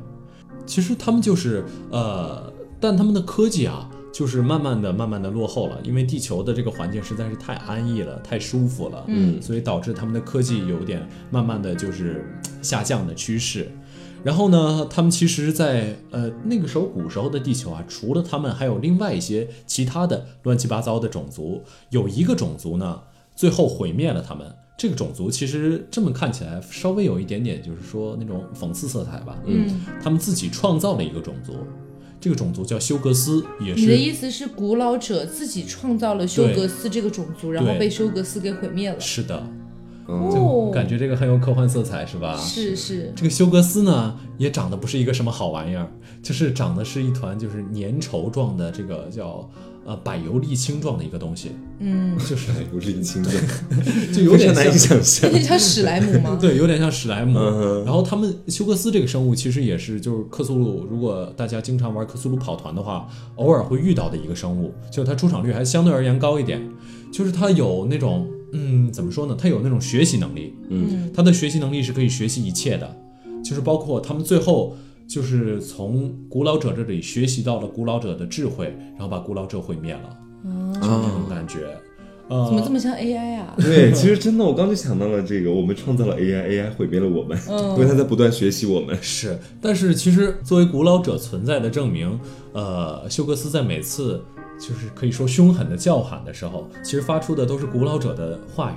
[0.66, 12.26] 其实他们就是呃，但他们的科技啊，就是慢慢的、慢慢的落后了，因为地球的这个环境实在是太安逸了、太舒服了，嗯所以导致他们的科技有点慢慢的就是
[12.62, 13.72] 下降的趋势。
[14.24, 21.64] 然后呢，他们其实在，呃那个时候古时候的地球啊，除了他们，还有另外一些其他的乱七八糟的种族。
[21.90, 23.02] 有一个种族呢，
[23.36, 24.46] 最后毁灭了他们。
[24.78, 29.38] 这个种族其实这么看起来稍微有一点点，就是说那种讽刺色彩吧。
[29.46, 31.54] 嗯，他们自己创造了一个种族，
[32.20, 39.00] 这个种族叫休格斯，也是你的意思是古老者自己创造了休格斯这个种族，然后被休格斯给毁灭了？
[39.00, 39.48] 是的，
[40.12, 42.36] 哦，哦，感觉这个很有科幻色彩，是吧？
[42.38, 45.88] 是是，这个休格斯呢，也长得不是一个什么好玩意儿，
[46.22, 49.50] 就是长得是一团就是粘稠状的这个叫
[49.86, 53.34] 呃柏油沥青状的一个东西，嗯，就是柏油沥青状，
[54.14, 55.02] 就 有点难以像。
[55.02, 55.38] 想象有。
[55.38, 56.38] 点像史莱姆吗？
[56.40, 57.40] 对，有点像史莱姆。
[57.40, 66.62] 嗯然后他们休格斯这个生物其实也是，就是克苏鲁，如果大家经常玩克苏鲁跑团的话，偶尔会遇到的一个生物，就是它出场率还相对而言高一点，
[67.12, 68.41] 就是它有那种，嗯，
[68.92, 69.36] 怎么说呢？
[69.38, 72.96] 他有那种学习能力，嗯，他的学习能力是可以学习一切的，
[73.44, 74.76] 就是包括他们最后
[75.08, 80.18] 就是从古老者这里学习到了古老者的智慧，然后把古老者毁灭了，
[80.74, 81.68] 就是这种感觉。
[82.30, 83.54] 呃，怎么这么像 AI 啊？
[83.58, 87.38] 对，其实真的，我刚就想到了这个，我们创造了 AI，AI 毁灭了我们，
[87.76, 88.98] 因为它在不断学习我们。
[89.02, 92.18] 是，但是其实作为古老者存在的证明，
[92.54, 94.24] 呃，休格斯在每次
[94.62, 98.76] 就是可以说凶狠的叫喊的时候，其实发出的都是古老者的话语，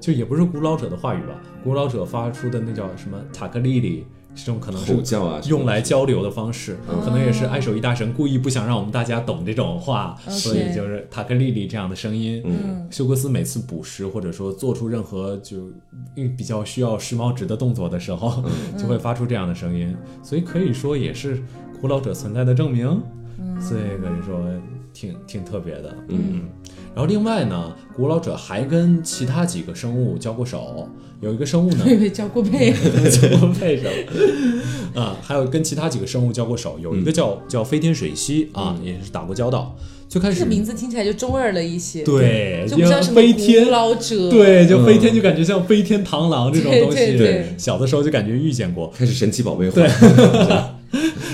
[0.00, 4.04] 就也不是古老者的话语吧，古老者发出的那叫什么塔克利里，
[4.34, 12.42] 这种可能是用来交流的方式，可能也是爱手艺大神故意不想让我们大家懂这种话所以就是塔克利里这样的声音。
[12.44, 15.70] 嗯，休格斯每次捕食或者说做出任何就
[16.16, 18.42] 嗯比较需要时髦值的动作的时候，
[18.76, 21.40] 就会发出这样的声音，所以可以说也是
[21.80, 23.00] 古老者存在的证明。
[23.60, 24.40] 所以可以说
[24.92, 25.96] 挺挺特别的。
[26.08, 26.42] 嗯，
[26.94, 30.88] 然后另外呢，古老者还跟其他几个生物交过手，
[31.20, 32.72] 有一个生物呢 交过配。
[33.10, 33.90] 交过配什么
[35.00, 35.16] 啊？
[35.22, 39.74] 还有跟其他几个生物交过手，有一个叫、叫飞天水蜥啊，也是打过交道。
[40.08, 49.80] 最开始这个名字听起来就中二了一些，对，就不像什么飞天古老者，对，就飞天就感觉像飞天螳螂这种东西，对对对小的时候就感觉遇见过，开始神奇宝贝化。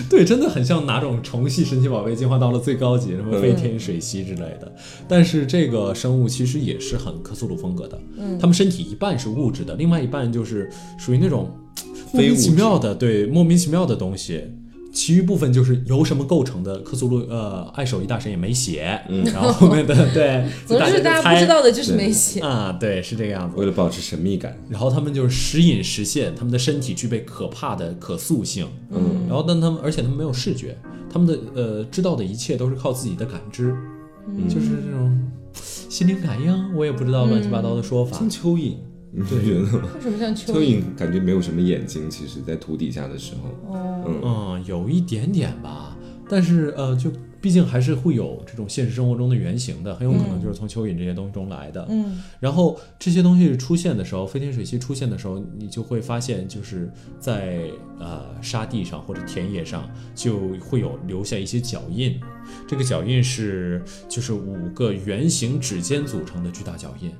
[0.09, 4.73] 对对，真的很像哪种虫系神奇宝贝进化到了最高级，什么飞天水蜥之类的。
[5.07, 11.51] 但是这个生物其实也是很克苏鲁风格的，嗯，他们身体一半是物质的，另外一半就是属于那种
[12.13, 14.43] 莫名其妙的，对，莫名其妙的东西。
[14.93, 22.41] 其余部分就是由什么构成的，克苏鲁呃爱手艺大神也没写，嗯， 然后后面的对，总之是大家不知道的就是没写。
[22.41, 23.57] 啊，对，是这个样子。
[23.57, 30.77] 为了保持神秘感，然后他们就是时隐时现，他们的身体具备可怕的可塑性，嗯，然后但他们而且他们没有视觉，
[31.13, 33.77] 他们的呃知道的一切都是靠自己的感知，
[34.49, 35.31] 就是这种
[35.89, 38.19] 心灵感应，我也不知道乱七八糟的说法。
[38.19, 38.75] 像蚯蚓，
[39.11, 39.89] 你不觉得吗？
[39.97, 45.97] 为什么像蚯蚯蚓感觉没有什么眼睛，其实在土底下的时候，哦，嗯，有一点点吧，
[46.29, 51.87] 但是呃，就毕竟还是会有这种现实生活中的原型的，很有可能就是从蚯蚓这些东西中来的。
[51.89, 52.23] 嗯。
[52.41, 62.19] 然后这些东西出现的时候，飞天水蜥出现的时候，你就会发现，就是在呃沙地上或者田野上就会有留下一些脚印。
[62.67, 67.13] 这个脚印是就是五个圆形指尖组成的巨大脚印，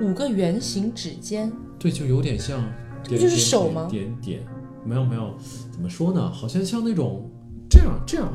[0.00, 2.60] 五个圆形指尖，对，就有点像
[3.02, 3.88] 点这不就是手吗？
[3.90, 4.46] 点点点，
[4.84, 5.34] 没有没有，
[5.70, 6.30] 怎么说呢？
[6.30, 7.30] 好像像那种
[7.70, 8.30] 这样这样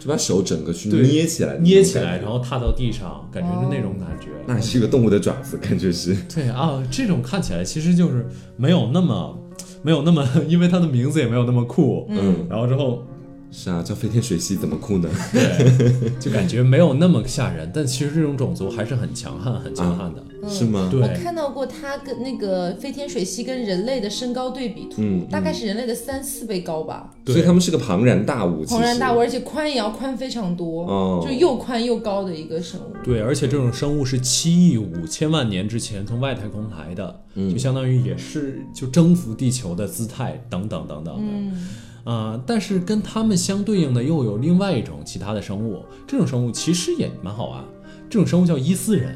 [0.00, 4.28] 就把手整个去捏起来，捏起来，然后踏到地上，感觉是那种感觉。
[4.46, 6.16] 那是一个动物的爪子，感觉是。
[6.34, 9.38] 对啊，这种看起来其实就是没有那么
[9.82, 13.04] 没有那么，因为它的名字也没有那么酷，嗯，然后之后
[13.52, 15.08] 是啊，叫飞天水系怎么哭呢？
[15.32, 20.24] 对，就感觉没有那么吓人，但其实这种种族还是很强悍、很强悍的。
[20.48, 20.88] 是吗？
[20.90, 32.92] 对我看到过它跟那个飞天水系跟人类的身高对比图，嗯大概是人类的三四倍高吧，所以他们是个庞然大物，庞然大物，而且宽也要宽非常多，哦就又宽又高的一个生物。
[33.04, 41.22] 对，而且这种生物是七亿五千万年之前从外太空来的，就相当于也是就征服地球的姿态等等等等的。
[41.22, 41.68] 嗯，
[42.04, 47.64] 啊、但是跟它们相对应的又有另外一种其他的生物，这种生物其实也蛮好玩。
[48.08, 49.14] 这种生物叫伊斯人，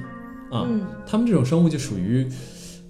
[0.50, 2.28] 啊，嗯他们这种生物就属于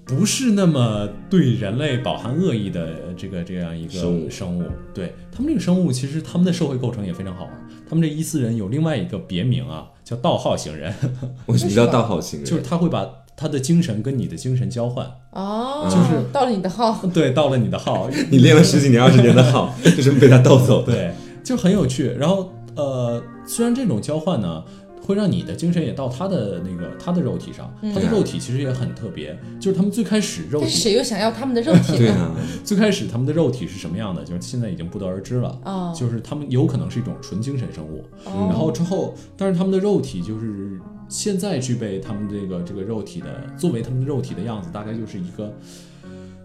[0.04, 4.64] 不是那么对人类饱含恶意的这个这样一个生物生物。
[4.92, 7.68] 对他们这个生物，其实他们的社会构成也非常好玩。
[7.88, 10.92] 他们这伊斯人有另外一个别名啊，叫盗号型人，
[11.46, 12.48] 为什么叫盗号型人？
[12.48, 15.06] 就是他会把他的精神跟你的精神交换。
[15.32, 20.82] 哦，就是到了你的号， 对，到了你的号，你练了十几年、二十年的号， 就这么被他盗走。
[20.82, 22.10] 对，就很有趣。
[22.18, 24.62] 然后呃，虽然这种交换呢，
[25.02, 31.98] 会让你的精神也到他的那个他的肉体上，他的肉体其实也很特别，就是他们最开始肉体，但是谁又想要他们的肉体呢？
[31.98, 32.30] 对啊，
[32.64, 35.58] 最开始他们的肉体是什么样的，就是现在已经不得而知了。
[35.64, 45.52] 哦就是他们有可能是一种纯精神生物，哦然后之后，但是他们的肉体就是现在具备他们这个这个肉体的，作为他们的肉体的样子，大概就是一个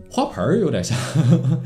[0.09, 0.97] 花盆儿，有点像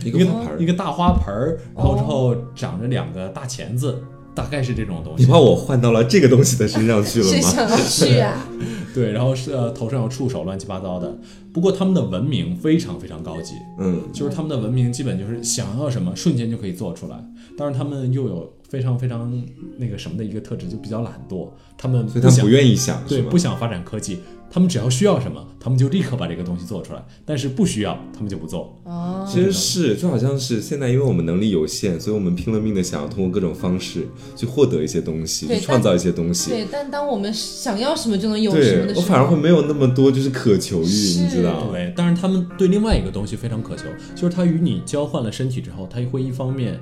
[0.03, 4.01] 一一个个花盆儿 一个大花盆儿，然后之后长着两个大钳子，
[4.35, 5.23] 大概是这种东西。
[5.23, 7.31] 你把我换到了这个东西的身上去了吗？
[7.31, 8.47] 是想要去啊？
[8.93, 11.17] 对，然后是呃头上有触手，乱七八糟的。
[11.51, 17.15] 不过他们的文明非常非常高级，嗯，就是他们的文明基本就是想要什么瞬间就可以做出来。
[17.57, 19.31] 但是他们又有非常非常
[19.77, 21.47] 那个什么的一个特质，就比较懒惰。
[21.77, 24.17] 他们想所以他们不愿意想，对不想发展科技，
[24.49, 27.05] 他们只要需要什么，他们就立刻把这个东西做出来。
[27.23, 28.75] 但是不需要，他们就不做。
[28.83, 36.49] 哦，其实是，就好像是现在，因为我们能力有限，所以我们拼了命的想要通过各种方式去获得一些东西，去创造一些东西。
[36.49, 41.67] 对，但当我们想要什么就能有什么的时候，我反而会没有那么多就是渴求欲，你知道？
[41.69, 43.83] 对，但是他们对另外一个东西非常渴求，
[44.15, 46.79] 就是他与你交换了身体之后，他会一方面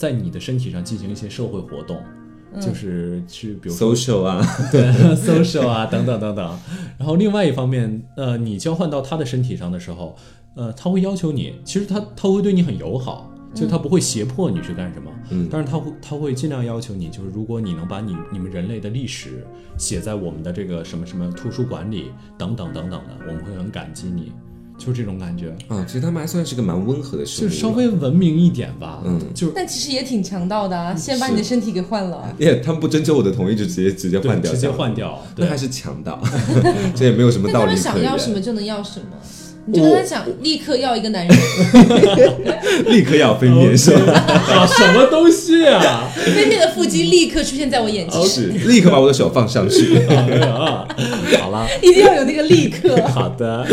[0.00, 2.02] 在你的身体上进行一些社会活动，
[2.58, 4.40] 就是去比如说 social 啊，
[4.72, 4.80] 对
[5.14, 6.58] social 啊等等等等。
[6.98, 10.16] 然后另外一方面，呃，你交换到他的身体上的时候，
[10.54, 13.30] 呃，他会要求你，其实他他会对你很友好。
[13.52, 19.44] 就他不会胁迫你去干什么，嗯但是他会他会尽量要求你，就是如果你能把你你们人类的历史
[19.76, 24.32] 写在我们的这个什么什么图书馆里等等等等的，我们会很感激你，
[24.80, 25.54] 就是这种感觉。
[25.68, 32.34] 啊，其实他们还算是个蛮温和的生物，就稍微文明一点吧，嗯就但其实也挺强盗的啊，先把你的身体给换了。
[32.38, 36.20] 耶，他们不征求我的同意就直接直接换掉，直接换掉，那还是强盗，
[36.96, 38.40] 这也没有什么那他们道理可想要什么。
[38.40, 39.06] 就能要什么，
[39.72, 41.36] 你就跟他讲，立刻要一个男人，
[42.86, 44.12] 立刻要分娩是吧？
[44.12, 46.08] 啊，什么东西啊？
[46.14, 49.96] 飞面的腹肌立刻出现在我眼前，是，立刻把我的手放上去。
[50.46, 50.86] 啊，
[51.40, 51.66] 好了。
[51.82, 53.00] 一定要有那个立刻。
[53.08, 53.66] 好的，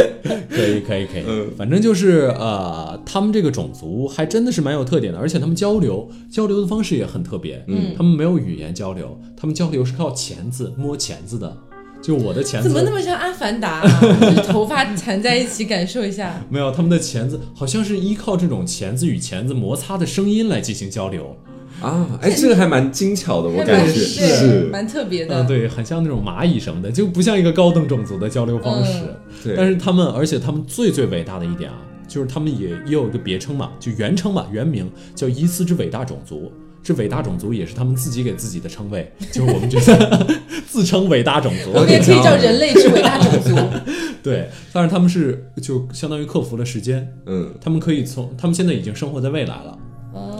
[0.50, 11.56] 可以可以可以，嗯反正就是呃，他们这个种族还真的是蛮有特点的，而且他们交流交流的方式也很特别，嗯，他们没有语言交流，他们交流是靠钳子摸钳子的，
[12.02, 14.02] 就我的钳子怎么那么像阿凡达、啊？
[14.22, 16.42] 就是头发缠在一起，感受一下。
[16.50, 21.36] 没有，他们的钳子好像是依靠这种钳子与钳子摩擦的声音来进行交流，
[21.82, 24.70] 啊，哎，这个还蛮精巧的，我感觉对是。
[24.72, 25.44] 蛮特别的。
[25.44, 29.02] 嗯，对，很像那种蚂蚁什么的，就不像一个高等种族的交流方式。
[29.44, 36.52] 对但是他们，而且他们最最伟大的一点啊，就是他们也也有一个别称嘛，就原称嘛，原名叫伊斯之伟大种族。
[36.88, 40.26] 这伟大种族也是他们自己给自己的称谓，就是我们觉得
[40.66, 41.72] 自称伟大种族。
[41.74, 43.54] 我们也可以叫人类是伟大种族。
[44.24, 49.78] 对，但是他们是就相当于克服了时间，嗯，他们可以从他们现在已经生活在未来了。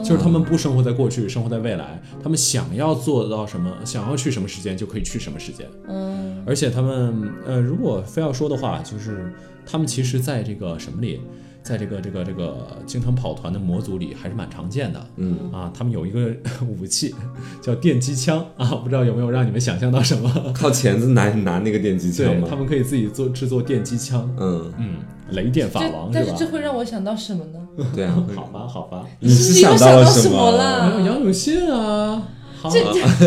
[0.02, 2.00] 就是他们不生活在过去，生活在未来。
[2.22, 5.66] 他们想要做到什么，想要去什么时间就可以去什么时间。
[5.86, 9.30] 嗯，而且他们，呃，如果非要说的话，就是
[9.66, 11.20] 他们其实在这个什么里，
[11.68, 15.06] 在这个这个这个经常跑团的模组里还是蛮常见的。
[15.16, 16.30] 嗯啊，他们有一个
[16.66, 17.14] 武器
[17.60, 20.32] 叫电击枪啊，不知道有没有让你们想象到什么？
[20.56, 22.56] 靠钳子拿拿那个电击枪对，吗他？
[22.56, 24.26] 们可以自己做制作电击枪。
[24.38, 24.94] 嗯，嗯，
[25.32, 26.50] 雷电法王是吧这但是这？
[26.50, 27.84] 会让我想到什么呢？
[27.94, 28.14] 对啊。
[28.34, 30.88] 好吧，好吧，你是想到了什么了？
[30.88, 32.22] 没有杨永信啊，
[32.60, 32.82] 好好远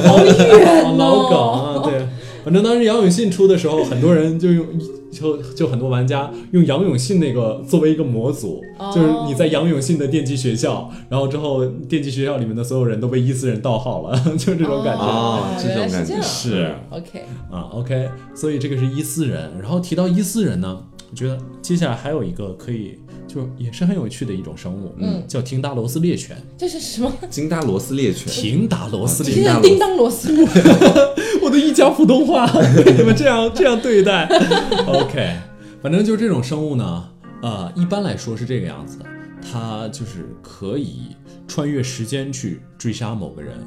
[0.06, 1.84] 哦 老梗哦！
[1.84, 2.08] 啊，对，
[2.44, 4.66] 反正当时杨永信出的时候，很多人就用
[5.12, 15.04] 就就很多玩家用杨永信那个作为一个模组，哦就是你在杨永信的电击学校，然后之后电击学校里面的所有人都被伊斯人盗号了， 就这种感觉。
[15.04, 19.52] 啊这种感觉是 OK，啊，OK，所以这个是伊斯人。
[19.62, 22.98] 然后提到伊斯人呢，我觉得接下来还有一个可以，
[23.34, 26.36] 就也是很有趣的一种生物，嗯叫廷达罗斯猎犬。
[26.58, 27.12] 这是什么？
[27.30, 30.46] 廷达罗斯猎犬，廷达罗斯猎犬，叮当螺丝木。
[31.42, 32.46] 我的一家普通话
[32.84, 34.26] 被 你们这样这样对待
[34.86, 35.38] ，OK，
[35.82, 37.10] 反正就是这种生物呢，
[37.42, 39.06] 呃，一般来说是这个样子的，
[39.42, 41.16] 它就是可以
[41.48, 43.58] 穿越时间去追杀某个人，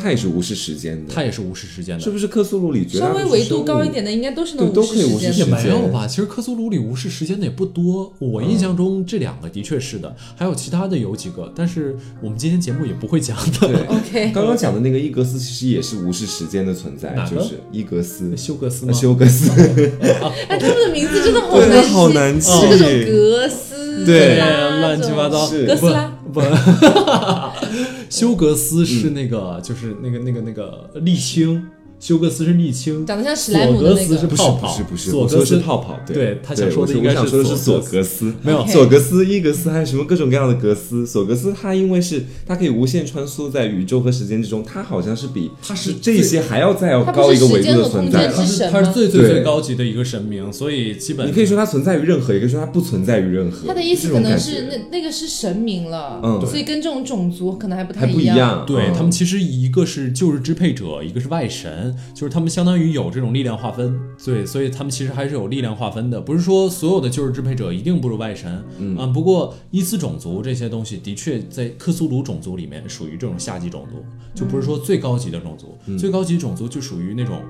[0.00, 2.02] 它也是无视时间的，他也是无视时间的。
[2.02, 5.72] 是不是克苏鲁里绝大稍微维度高一点的，应该都是能对都可以无视时间也无视时间。
[5.72, 5.78] 的。
[5.78, 6.06] 没有吧？
[6.06, 13.68] 其实克苏鲁里无视时间的也不多，我印象中这两个的确是的，还有其他的有几个，但是我们今天节目也不会讲的。
[13.68, 13.74] 对。
[13.88, 18.92] OK，刚刚讲的那个伊格斯其实也是无视时间的存在就是伊格斯、休格斯吗？
[18.92, 19.50] 休格斯，
[20.48, 24.36] 哎，他们的名字真的好，难记，好难记，各种格斯对
[24.80, 25.64] 乱七八糟，是。
[25.66, 26.40] 哥斯拉不，不
[28.14, 31.66] 休格斯是那个，就是那个那个那个沥青，
[32.04, 34.08] 休格斯是沥青，长得像史莱索姆的那个。
[34.08, 36.38] 格斯是泡泡，不是不是，索格斯是泡泡，对。
[36.42, 41.06] 他想说的应该是我想说的是索索格格斯，没有索格斯、伊格斯还有什么各种各样的格斯。
[41.06, 48.34] 索格斯它因为是它可以无限穿梭在宇宙和时间之中，它好像是比它是这些还要再要高一个维度的存在了。
[48.70, 53.66] 他是最最最高级的一个神明，所以基本你可以说它存在于任何，也可以说它不存在于任何。
[53.66, 56.46] 他的意思可能是那那个是神明了，嗯。
[56.46, 58.36] 所以跟这种种族可能还不太还不一样。
[58.36, 77.40] 样，对、嗯他们其实一个是旧日支配者，一个是外神，就是他们相当于有这种力量划分，对，所以他们其实还是有力量划分的，不是说所有的旧日支配者一定不如外神，嗯啊，不过伊斯种族这些东西的确在克苏鲁种族里面属于这种下级种族，就不是说最高级的种族，最高级种族就属于那种。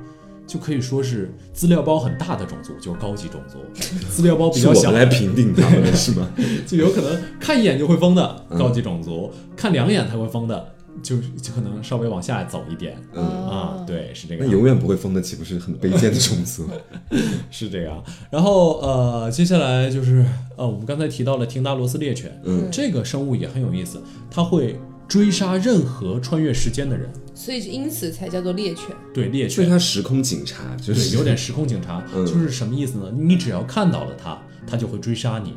[0.46, 3.56] 就可以说是资料包很大的种族，就是高级种族；
[4.12, 6.28] 资料包比较小来评定他们的是吗？
[6.68, 12.96] 就有可能看一眼就会疯的高级种族，看两眼才会疯的，就就可能稍微往下走一点。
[13.12, 14.50] 嗯啊，对，是这个那。
[14.50, 16.68] 永远不会疯的岂不是很卑贱的种族？
[17.50, 18.02] 是这样。
[18.30, 20.24] 然后呃，接下来就是
[20.56, 27.08] 呃，我们刚才提到了廷达罗斯猎犬，嗯，这个生物也很有意思，它会追杀任何穿越时间的人。
[27.34, 28.86] 所以因此才叫做猎犬。
[29.12, 33.10] 对，猎犬，所以它时空警察就对，是有点时空警察，嗯就是什么意思呢？
[33.12, 35.52] 你只要看到了它，它就会追杀你。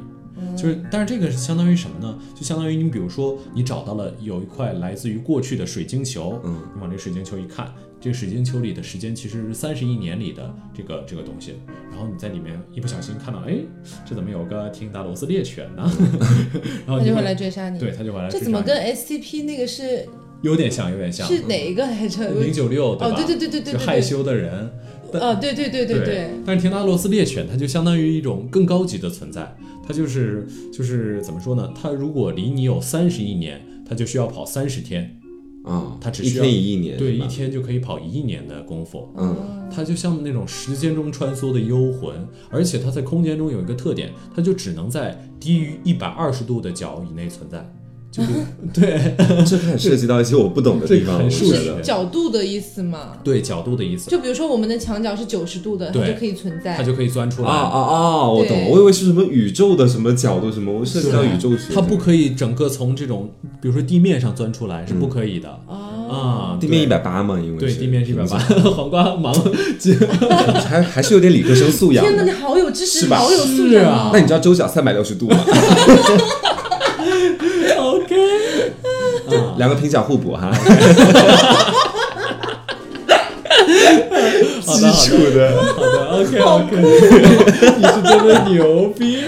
[0.55, 2.17] 就是，但是这个是相当于什么呢？
[2.35, 11.55] 就相当于你比如说，你找到了有一块来自于过去的水晶球，嗯，你往这水晶球一看，这个水晶球里的时间其实是三十亿年里的这个这个东西，
[11.91, 13.57] 然后你在里面一不小心看到，哎，
[14.05, 15.91] 这怎么有个廷达罗斯猎犬呢？
[16.85, 17.79] 然后你他就会来追杀你。
[17.79, 18.39] 对，他就会来追杀你。
[18.39, 20.07] 这怎么跟 SCP 那个是
[20.41, 22.29] 有点像，有点像是哪一个来着？
[22.39, 23.15] 零九六对吧？
[23.15, 24.71] 哦，对对对对对害羞的人。
[25.11, 29.55] 但哦，对对对对对，但是廷达罗斯猎犬它就相当于一种更高级的存在，
[29.87, 31.71] 它就是就是怎么说呢？
[31.79, 35.19] 它如果离你有三十亿年，它就需要跑三十天，
[35.63, 39.07] 啊，它只需要一天一亿年，对，一，天就可以跑一亿年的功夫。
[39.17, 39.35] 嗯，
[39.73, 47.65] 它就像那种时间中穿梭的幽魂，而且它在空间中有一个特点，它就只能在低于一百二十度的角以内存在。
[48.17, 48.29] 就是
[48.73, 49.15] 对
[49.45, 51.81] 这很涉及到一些我不懂的地方，我这个很数学觉得。
[51.81, 53.11] 角度的意思嘛。
[53.23, 56.75] 对角度的意思，就比如说我们的墙角是九十度的，它对就可以存在。
[56.75, 57.47] 它就可以钻出来。
[57.47, 58.27] 啊啊啊！
[58.29, 61.73] 我懂了，我以为是什么宇宙的什么角度什么，我涉及到宇宙学。
[61.75, 63.29] 它不可以整个从这种，
[63.61, 66.57] 比如说地面上钻出来是不可以的、哦，啊。
[66.59, 68.39] 地面一对百八嘛，因为对，是地面是一百八，
[68.71, 69.31] 黄瓜忙
[70.67, 74.09] 还还是有点理科生素养天哪，你好有知识，好有素养啊。
[74.11, 75.37] 那你知道周角三百六十度吗？
[77.77, 78.15] OK，
[79.57, 80.51] 两个平角互补哈，
[84.65, 85.51] 基础的。
[85.75, 86.71] 好的，OK OK，
[87.77, 89.23] 你是真的牛逼。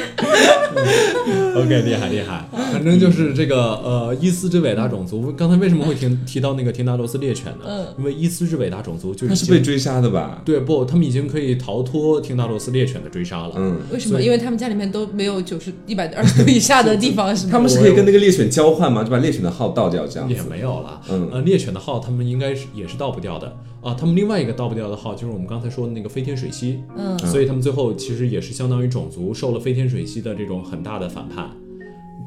[1.28, 5.32] 嗯 OK，厉害厉害，反正就是这个呃伊斯之伟大种族。
[5.34, 7.66] 刚才为什么会提提到那个廷达罗斯猎犬呢？
[7.68, 10.42] 嗯因为伊斯之伟大种族就他已经是被追杀的吧？
[10.46, 13.54] 对不，他们已经可以逃脱廷达罗斯猎犬的追杀了。
[13.58, 14.22] 嗯，为什么？
[14.22, 17.52] 因为他们家里面都没有九十一百二十度以下的地方，是吗？
[17.52, 19.04] 他们是可以跟那个猎犬交换吗？
[19.04, 20.40] 就把猎犬的号倒掉这样也。
[20.50, 23.94] 没有了，嗯呃，猎犬的号他们应该是也是倒不掉的啊。
[23.94, 31.50] 他们另外一个倒不掉的号就是我们刚才说的那个飞天水螅，嗯，所以他们最后其实也是相当于种族受了飞天水螅的这种很大的反叛。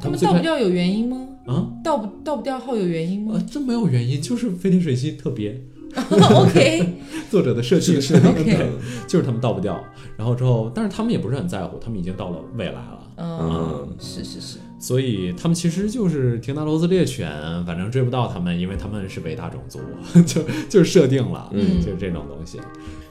[0.00, 1.28] 他们倒不掉有原因吗？
[1.46, 5.60] 啊倒不倒不掉号有原因吗啊，真没有原因，就是飞天水螅特别？
[5.94, 6.94] OK，
[7.30, 9.78] 作者的设计是 OK 嗯就是他们倒不掉。
[10.16, 12.98] 然后之后，但是他们也不是很在乎，他们已经到了未来了。
[13.18, 17.30] 嗯，是是是，所以他们其实就是廷达罗斯猎犬，
[17.66, 19.80] 反正追不到他们，因为他们是伟大种族，
[20.22, 22.58] 就就是设定了，嗯就是这种东西。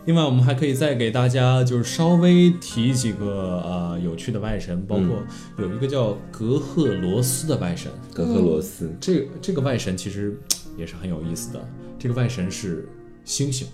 [0.06, 5.24] 另外，我们还可以再给大家就是稍微提几个呃有趣的外神，包括
[5.60, 10.40] 有一个叫格赫罗斯的外神，格赫罗斯，这个这个外神其实
[10.78, 11.64] 也是很有意思的。
[12.00, 12.90] 这个外神是
[13.24, 13.68] 星星，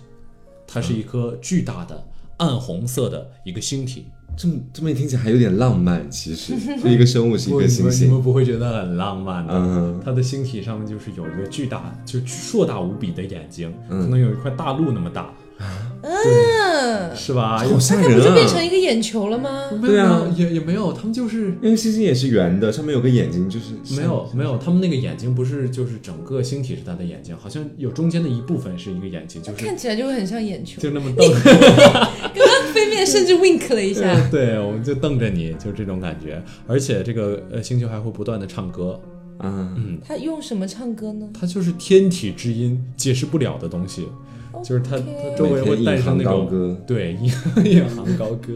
[0.66, 2.06] 它是一颗巨大的
[2.36, 4.06] 暗红色的一个星体。
[4.36, 8.06] 这么这么一听起来还有点浪漫，其实 是一个生物是一不个星星。
[8.06, 9.52] 你们你们，不会觉得很浪漫的？
[9.54, 14.02] 嗯它的星体上面就是有一个巨大，就硕大无比的眼睛，嗯。
[14.02, 15.32] 可能有一块大陆那么大，
[16.00, 17.58] 嗯，是吧？
[17.58, 18.62] 好吓那不就变成啊！
[18.62, 19.70] 一个眼球了吗？
[19.82, 30.80] 对啊也也没有，他们就是因为星星也是圆的，上面有个眼睛，就是没有没有，他们那个眼睛不是就是整个星体是他的眼睛，好像有中间的一部分是一个眼睛，就是看起来就会很像眼球。
[30.80, 31.28] 就那么瞪。
[31.42, 36.40] 刚刚飞面甚至 wink 了一下， 对，我们就瞪着你，就这种感觉。
[36.66, 39.00] 而且这个呃星球还会不断的唱歌，
[39.42, 41.28] 嗯，他用什么唱歌呢？
[41.38, 44.06] 他就是天体之音，解释不了的东西。
[44.64, 47.30] 就是他他周围会带上那种歌对引
[47.64, 48.54] 引吭高歌，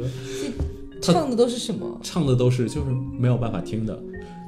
[1.00, 1.98] 他唱的都是什么？
[2.03, 2.86] 唱的都是就是
[3.18, 3.98] 没有办法听的。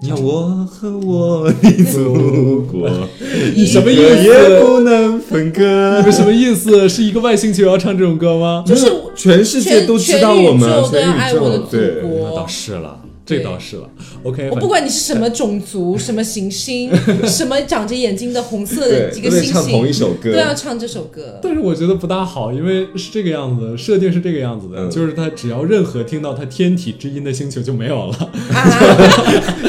[0.02, 2.90] 你看我和我的祖国，
[3.56, 4.22] 你什么意思？
[4.24, 6.02] 也不能分割你。
[6.04, 6.86] 们什么意思？
[6.88, 8.62] 是一个外星球要唱这种歌吗？
[8.66, 8.86] 就是
[9.16, 13.88] 全世界都知道我们，全宇宙的祖国那倒是了，这倒是了。
[14.22, 16.90] OK，我不管你是什么种族、什么行星、
[17.26, 20.38] 什么长着眼睛的红色的对，一个星星唱同一星，首歌都。
[20.38, 21.38] 要唱这首歌。
[21.42, 28.30] 但是我觉得不大好，因为是这个样子的，设定是这个样子的，嗯就是他只要任何听到他天体之音的星球就没有了。
[28.52, 28.68] 啊！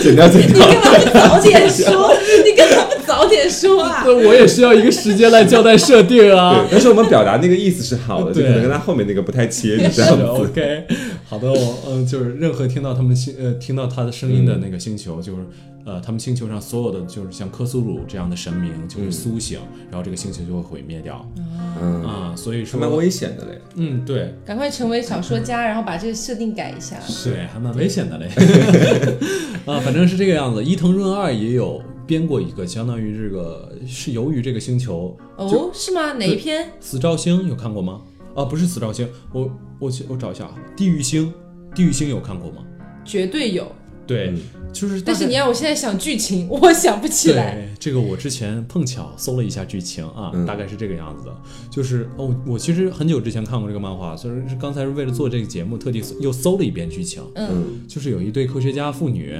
[0.01, 0.67] 剪掉剪你掉。
[0.67, 2.13] 干嘛不早点说？
[3.47, 4.03] 你干嘛不早点点说啊。
[4.05, 6.67] 对，我也需要一个时间来交代设定啊对，。
[6.71, 10.23] 但是我们表达那个意思是好的，就可能跟他后面那个不太切，就这是样子。
[10.23, 10.83] OK，
[11.25, 15.41] 好的，我嗯，就是任何听到他们星呃听到他的声音的那个星球，就是
[15.85, 19.59] 呃他们星球上所有的就是像科苏鲁这样的神明就会苏醒，
[19.91, 21.25] 然后这个星球就会毁灭掉
[21.81, 23.61] 嗯，啊，所以说蛮危险的嘞。
[23.75, 26.95] 嗯对赶快成为小说家，然后把这个设定改一下。
[27.23, 28.29] 对，还蛮危险的嘞
[29.65, 30.63] 啊，反正是这个样子。
[30.63, 36.13] 伊藤润二也有编过一个，相当于这个是由于这个星球哦，是吗？
[36.13, 36.71] 哪一篇？
[36.79, 38.01] 死兆星有看过吗？
[38.35, 39.49] 啊，不是死兆星，我
[39.79, 41.33] 我去我找一下啊，地狱星，
[41.73, 42.57] 地狱星有看过吗？
[43.03, 43.71] 绝对有。
[44.07, 44.39] 对，嗯
[44.71, 45.01] 就是。
[45.01, 47.55] 但是你让我现在想剧情， 我想不起来。
[47.55, 51.35] 对，这个我之前碰巧搜了一下剧情啊，嗯大概是这个样子的。
[51.71, 57.23] 就是哦，我其实很久之前看过这个漫画，所以是刚才是为了做这个节目，特地又搜了一遍剧情。
[57.33, 59.35] 嗯，就是有一对科学家父女，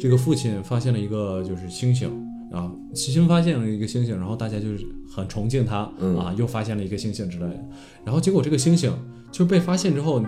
[0.00, 2.10] 这个父亲发现了一个就是星星。
[2.50, 4.82] 啊，奇星发现了一个星星，然后大家就是
[5.14, 7.62] 很崇敬他、嗯啊，又发现了一个星星之类的，
[8.06, 8.90] 然后结果这个星星
[9.30, 10.24] 就是被发现之后，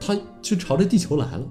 [0.00, 1.46] 他就朝着地球来了，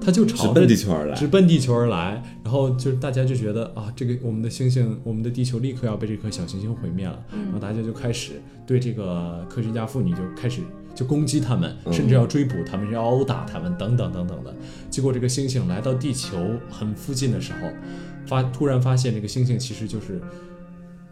[0.00, 1.26] 他就朝着直奔地球而来直。
[1.28, 10.60] 奔地球而来，然后就是大家就觉得啊，这个我们的星星，我们的地球立刻要被这颗小行星毁灭了，然后大家就开始对这个科学家妇女就开始
[10.96, 14.52] 就攻击他们，嗯甚至要追捕他们，要殴打他们等等等等的。
[14.90, 16.38] 结果这个星星来到地球
[16.68, 17.68] 很附近的时候，
[18.26, 20.20] 发突然发现这个星星其实就是。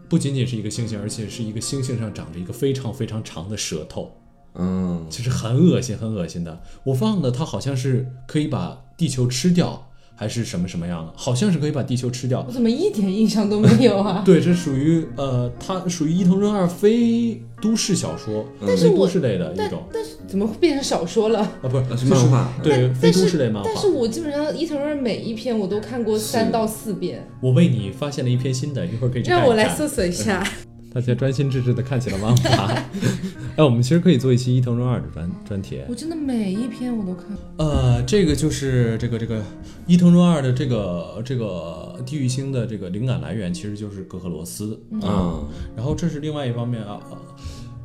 [0.06, 4.12] 不仅仅是一个星星，而且是一个星星上长着一个非常非常长的舌头，
[4.54, 6.60] 嗯，其实很恶心，很恶心的。
[6.84, 11.12] 我忘了它好像是可以把地球吃掉，还是什么什么样的？
[11.16, 12.52] 好像是可以把地球吃掉我。
[12.52, 14.22] 怎么一点印象都没有啊？
[14.26, 21.40] 对，这属于呃，它属于伊藤润二非都市小说，但是我都市类的一种但是怎么会变成小说了？
[21.40, 22.52] 啊，不是那是漫画。
[22.62, 23.80] 对，非都但是市类漫画但。
[23.80, 30.46] 是我基本上伊藤润二每一篇我都看过三到四遍，我为你发现了一篇新的，一会儿可以让我来搜索一下。
[30.92, 32.72] 大家专心致志的看起了漫画。
[33.56, 35.80] 哎，我们其实可以做一期伊藤润二的专专题。
[35.88, 37.26] 我真的每一篇我都看。
[37.56, 39.42] 呃，这个就是这个这个
[39.88, 45.08] 伊藤润二的这个这个地狱星的这个灵感来源，其实就是格赫罗斯啊。
[45.08, 45.40] 啊，
[45.74, 47.00] 然后这是另外一方面啊。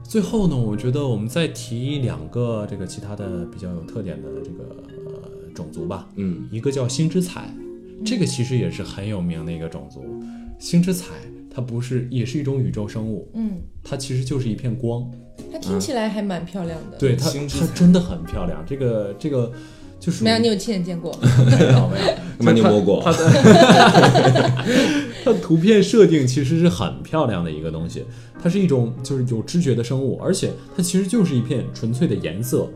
[0.10, 4.64] 呃最后呢，我觉得我们再提两个这个其他的比较有特点的这个
[5.06, 6.10] 呃种族吧。
[6.16, 7.54] 嗯，一个叫星之彩，
[8.04, 10.04] 这个其实也是很有名的一个种族。
[10.58, 11.14] 星之彩
[11.54, 15.08] 它不是也是一种宇宙生物，嗯，它其实就是一片光。
[15.52, 16.98] 它听起来还蛮漂亮的。
[16.98, 18.66] 对它，它真的很漂亮。
[18.68, 19.52] 这个这个
[20.00, 21.16] 就是没有，你有亲眼见过？
[21.46, 22.08] 没 有没有，
[22.40, 23.04] 干嘛 你摸过？
[25.24, 28.06] 它的图片设定其实是很漂亮的一个东西，
[28.42, 32.70] 它是一种就是有知觉的生物，而且它其实就是一片纯粹的颜色，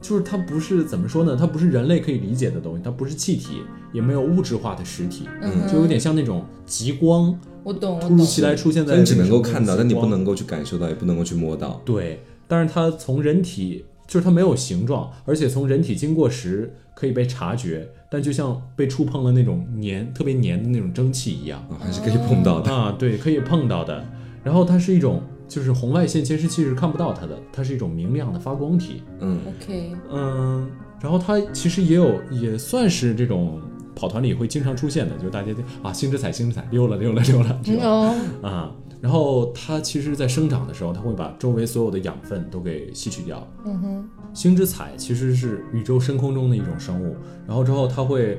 [0.00, 1.36] 就是它不是怎么说呢？
[1.38, 3.58] 它不是人类可以理解的东西，它不是气体，
[3.92, 8.00] 也没有物质化的实体，嗯就有点像那种极光我懂。
[8.00, 11.80] 突如其来出现在你只能够看到，但你不能够去感受到，也不能够去摸到。
[11.84, 22.70] 对，但是它从人体，就是它没有形状，而且从人体经过时可以被察觉，但就像被触碰了那种黏、特别黏的那种蒸汽一样啊，还是可以碰到的。
[22.70, 24.04] 啊，对，可以碰到的。
[24.44, 29.02] 然后它是一种，就是红外线监视器是看不到它的，它是一种明亮的发光体。
[29.20, 30.68] 嗯，OK，嗯，
[31.00, 33.58] 然后它其实也有，也算是这种
[33.94, 37.82] 跑团里会经常出现的，就是大家就啊，星之彩，星之彩，溜了，溜了，溜了，这种。
[37.82, 38.70] 哦，啊，
[39.02, 43.44] 然后它其实，在生长的时候，它会把周围所有的养分都给吸取掉。
[43.64, 48.38] 嗯哼，星之彩其实是宇宙深空中的一种生物，然后之后它会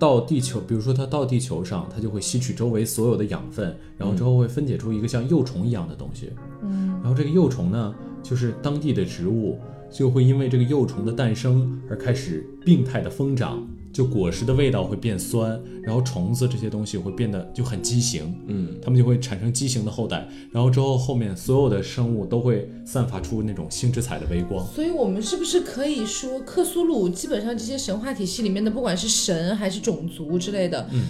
[0.00, 6.32] 到地球，比如说它到地球上，它就会吸取周围所有的养分，然后之后会分解出一个像幼虫一样的东西。
[6.62, 7.94] 嗯，然后这个幼虫呢，
[8.24, 9.56] 就是当地的植物
[9.88, 24.66] 就会因为这个幼虫的诞生而开始病态的疯长，就果实的味道会变酸，然后虫子这些东西会变得就很畸形，嗯，它们就会产生畸形的后代，然后之后后面所有的生物都会散发出那种星之彩的微光。
[24.74, 31.02] 所以我们是不是可以说，克苏鲁基本上这些神话体系里面的，不管是神还是种族之类的，嗯，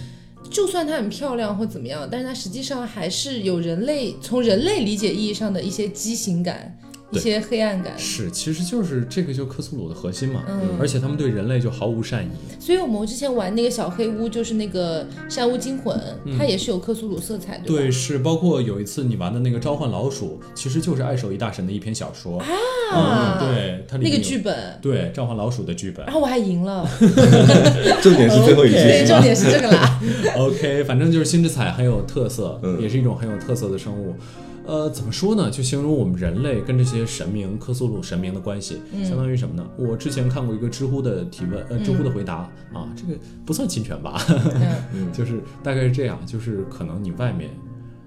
[0.51, 6.77] 就算它很漂亮或怎么样，但是它实际上还是有人类从人类理解意义上的一些畸形感，
[7.13, 7.93] 一些黑暗感。
[7.97, 10.43] 是，其实就是这个，就克苏鲁的核心嘛。
[10.47, 12.29] 嗯而且他们对人类就毫无善意。
[12.59, 15.97] 所以我们之前玩那个小黑屋，就是那个山屋惊魂，
[16.37, 17.81] 它也是有克苏鲁色彩，对吧？
[17.81, 22.45] 对，是包括有一次你玩的那个召唤老鼠，其实就是爱手艺大神的一篇小说啊
[22.95, 26.13] 嗯，对，它里那个剧本，对召唤老鼠的剧本然。
[26.13, 26.87] 后我还赢了
[28.01, 29.99] 重点是最后一句对，重点是这个啦。
[30.37, 34.15] OK，反正就是星之彩很有特色，嗯也是一种很有特色的生物。
[34.65, 35.51] 呃，怎么说呢？
[35.51, 39.67] 就形容我们人类跟这些神明、克苏鲁神明的关系，嗯相当于什么呢？
[39.77, 44.21] 我之前看过一个知乎的提问，呃，知乎的回答、啊，这个不算侵权吧？
[44.93, 47.49] 嗯 就是大概是这样，就是可能你外面，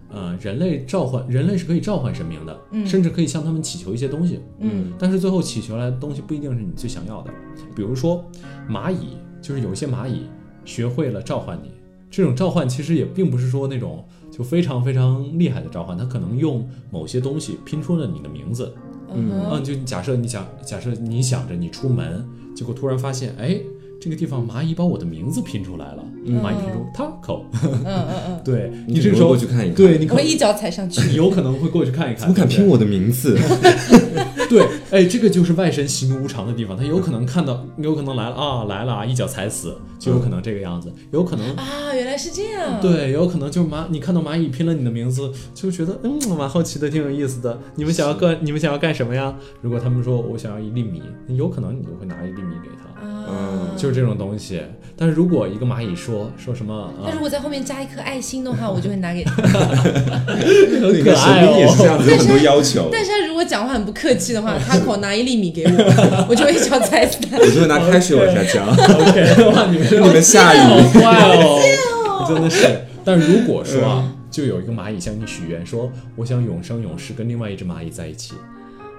[0.09, 7.31] 呃，人类召唤人类是可以召唤神明的，嗯甚至可以向他们祈求一些东西，嗯但是最后祈求来的东西不一定是你最想要的。
[7.75, 8.25] 比如说
[8.69, 10.23] 蚂蚁，就是有一些蚂蚁
[10.65, 11.71] 学会了召唤你，
[12.11, 14.03] 这种召唤其实也并不是说那种
[14.37, 18.75] 就非常非常厉害的召唤，它可能用某些东西拼出了你的名字，
[19.15, 22.23] 嗯嗯，就假设你想，假设你想着你出门，
[22.55, 23.59] 结果突然发现，哎，
[23.99, 31.01] 这个地方蚂蚁把我的名字拼出来了，蚂蚁拼出 taco，嗯嗯嗯， 对你这个时候过去看一看对你可以一脚踩上去。
[31.09, 33.39] 你有可能会过去看一看，怎么敢拼我的名字？
[34.51, 41.47] 对，哎，这个就是外神喜怒无常的地方，他有可能看到，有可能来了啊，来了啊，一脚踩死，就有可能这个样子，有可能。
[41.57, 47.59] 啊，原来是这样。，对，有可能就是蚂，你看到蚂蚁拼了你的名字，就觉得嗯，蛮好奇的，挺有意思的。
[47.75, 49.35] 你们想要干，你们想要干什么呀？
[49.61, 54.61] 如果他们说我想要一粒米，有可能你就会拿一粒米给他，嗯，就是这种东西。
[54.99, 59.35] 但是如果一个蚂蚁说说什么啊但如，果在后面加一颗爱心的话，我就会拿给他。
[59.45, 61.87] 可爱明也是这哦。
[61.87, 62.89] 样子，有很多要求。
[62.91, 67.39] 但是他如果讲话很不客气的话，他口拿一粒米给我， 我就会一脚踩死他。
[67.43, 70.83] 我就会拿开水往下浇，OK，哇， 你们你们下好雨。
[71.01, 72.83] 坏哦，真的是。
[73.05, 78.35] 但如果说啊，就有一个蚂蚁向你许愿说，我想永生永世跟另外一只蚂蚁在一起，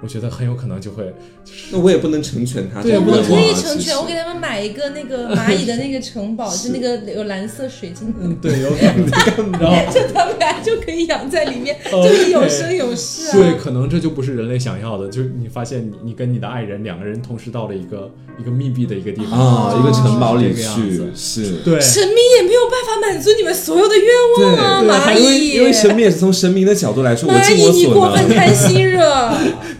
[0.02, 1.12] 我觉得很有可能就会，
[1.72, 9.52] 那我也不能成全他，对我可以成全，我给他们买一个那个蚂蚁的那个城堡， 就那个有蓝色水晶的，嗯，对，有可能。
[9.60, 13.32] 然后 就他们俩就可以养在里面就有生有世啊。
[13.34, 21.54] 对，可能这就不是人类想要的，就是你发现你你跟你的爱人两个人同时到了一个一个密闭的一个地方啊，一个城堡里面去是。
[21.66, 24.06] 对，神明也没有办法满足你们所有的愿
[24.39, 25.50] 望啊，对蚂因为蚁。
[25.58, 28.30] 因为神明也是从神明的角度来说，我蚂蚁，尽我所你过分。
[28.30, 29.34] 贪心热。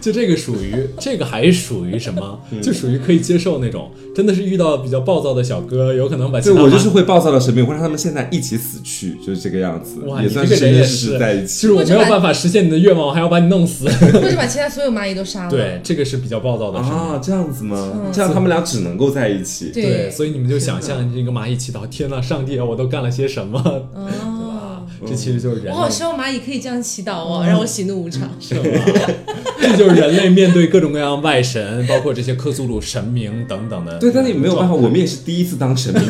[0.08, 2.40] 就这个属于这个还属于什么？
[2.50, 11.62] 嗯就属于可以接受那种，真的是遇到比较暴躁的小哥，有可能把其他对我就是会暴躁的神明，会让他们现在一起死去，就是这个样子，哇，也算是真真人也是实实在一起。
[11.62, 13.86] 就是我没有办法实现你的愿望，我还要把你弄死。
[13.86, 15.50] 或者把 其他所有蚂蚁都杀了。
[15.50, 16.98] 对，这个是比较暴躁的神明。
[16.98, 17.92] 啊，这样子吗？
[18.10, 19.70] 这样他们俩只能够在一起。
[19.74, 23.60] 对对，所以你们就想象这个蚂蚁祈祷，天呐，上帝啊，我都干了些什么？
[23.94, 24.08] 哦，
[25.06, 28.28] 这其实就是人类，我好希望蚂蚁可以这样祈祷哦，让我喜怒无常。
[28.40, 28.62] 是吗？
[29.60, 33.98] 这就是人类面对各种各样外神，包括这些克苏鲁神明等等的。
[33.98, 36.02] 对，但是也没有办法，我们也是第一次当神明，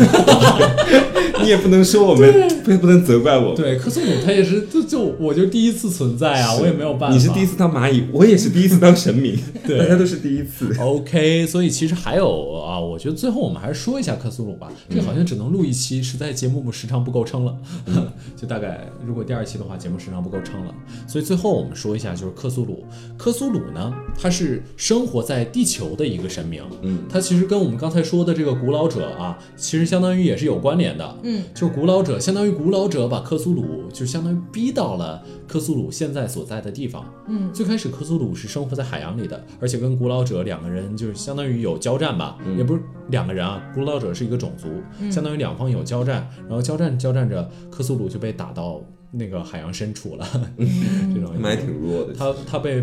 [1.43, 3.57] 你也不能说我们，不不能责怪我们。
[3.57, 7.16] 对克苏鲁，他也是就就我就第一次存在啊，我也没有办法。
[7.16, 10.74] 你是第一次当蚂蚁，我也是第一次当神明，对 大家都是第一次。
[10.80, 14.68] OK，所以其实还有啊，我觉得最后我们还是说一下克苏鲁吧。
[14.89, 17.57] 这个好像只能录一期，实在节目时长不够撑了，
[18.36, 20.74] 就大概如果第二期的话，节目时长不够撑了。
[21.07, 22.84] 所以最后我们说一下，就是克苏鲁。
[23.16, 31.16] 克苏鲁呢，它是生活在地球的一个神明，嗯，它其实跟我们刚才说的这个古老者啊，其实相当于也是有关联的。
[31.30, 37.04] 嗯，就是古老者，相当于古老者把克苏鲁就相当于逼到了克苏鲁现在所在的地方。
[37.28, 44.68] 嗯，最开始克苏鲁是生活在海洋里的，而且跟古老者两个人就是相当于有交战吧，也不是两个人啊，古老者是一个种族，
[45.10, 50.26] 相当于两方有交战，然后交战交战着，克苏鲁就被打到那个海洋深处了，
[50.56, 52.14] 这种他们还挺弱的。
[52.14, 52.82] 他他被。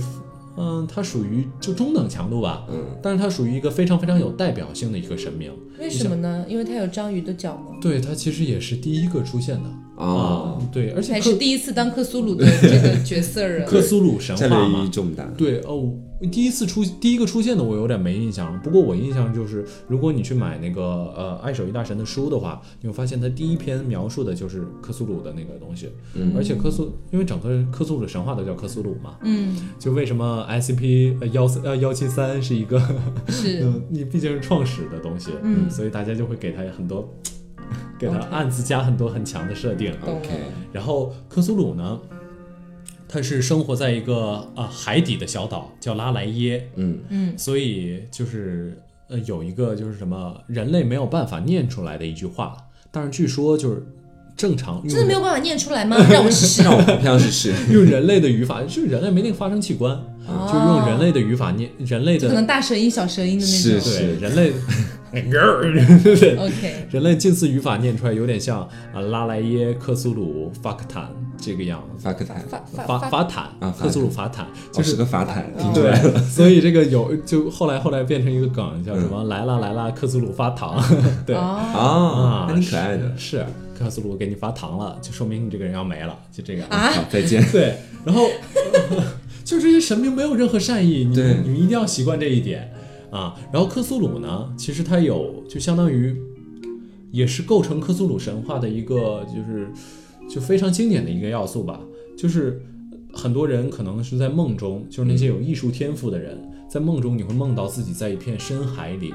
[0.58, 5.52] 嗯，它属于就中等强度吧，嗯，但是它属于一个非常非常有代表性的一个神明。
[5.80, 6.46] 为什么呢？
[6.48, 7.78] 因为它有章鱼的脚吗？
[7.82, 13.64] 对它其实也是第一个出现的哦，对，而且还是第一次当克苏鲁的这个角色人？
[13.68, 14.56] 克苏鲁神话嘛。
[14.56, 15.24] 意义话嘛，重大。
[15.38, 15.94] 对哦，
[16.32, 20.82] 第一次出第一个出现的我有点没印象，不过我印象就是，如果你去买那个
[21.16, 26.34] 呃爱手艺大神的书的话，你会发现他第一篇描述的就是克苏鲁的那个东西，嗯。
[26.36, 32.78] 而且克苏因为整个克苏鲁的神话都叫克苏鲁嘛，嗯，就为什么 SCP 呃幺呃幺七三是一个
[33.30, 33.62] 是。
[33.64, 35.70] 嗯， 你毕竟是创始的东西，嗯。
[35.70, 37.10] 所以大家就会给他很多。
[37.98, 40.30] 给他暗自加很多很强的设定，OK，
[40.72, 42.00] 然后克苏鲁呢，
[43.08, 48.78] 他是生活在一个啊、海底的小岛，叫拉莱耶，嗯，嗯，所以就是
[49.08, 52.58] 呃有一个就是什么人类没有办法念出来的一句话，
[52.92, 53.86] 但是据说就是
[54.36, 55.96] 正常真的没有办法念出来吗？
[56.12, 56.64] 让我试试。
[56.68, 57.54] 让我投票试试。
[57.72, 64.00] 用人类的语法，就是人类没那个发声器官，哦就用人类的语法念人类的可能大舌音、小舌音的那种是是。
[64.00, 64.54] 对人类
[65.16, 68.60] 对 OK，人类近似语法念出来有点像
[68.94, 72.04] 啊拉莱耶克苏鲁法克坦这个样子。
[72.04, 80.84] 法克坦，法法法坦啊克苏鲁法坦，就是个法坦，听出来对了。，所以这个有就后来后来变成一个梗，叫什么、来啦来啦，克苏鲁发糖，
[81.26, 81.40] 对哦，
[82.46, 83.14] 啊，还挺可爱的。
[83.18, 83.46] 是是
[83.80, 86.66] 克苏鲁给你发糖了，就说明你这个人要没了，就这个。
[86.66, 87.42] 啊好，再见。
[87.54, 88.28] 对，然后
[89.86, 92.74] 神明没有任何善意，你对你们一定要习惯这一点
[93.12, 93.40] 啊。
[93.54, 96.20] 然后克苏鲁呢，其实它有就相当于
[97.12, 99.70] 也是构成克苏鲁神话的一个就是
[100.28, 101.80] 就非常经典的一个要素吧。
[102.18, 102.60] 就是
[103.14, 106.36] 很多人可能是在梦中，就是那些有艺术天赋的人，
[106.68, 109.14] 在梦中你会梦到自己在一片深海里。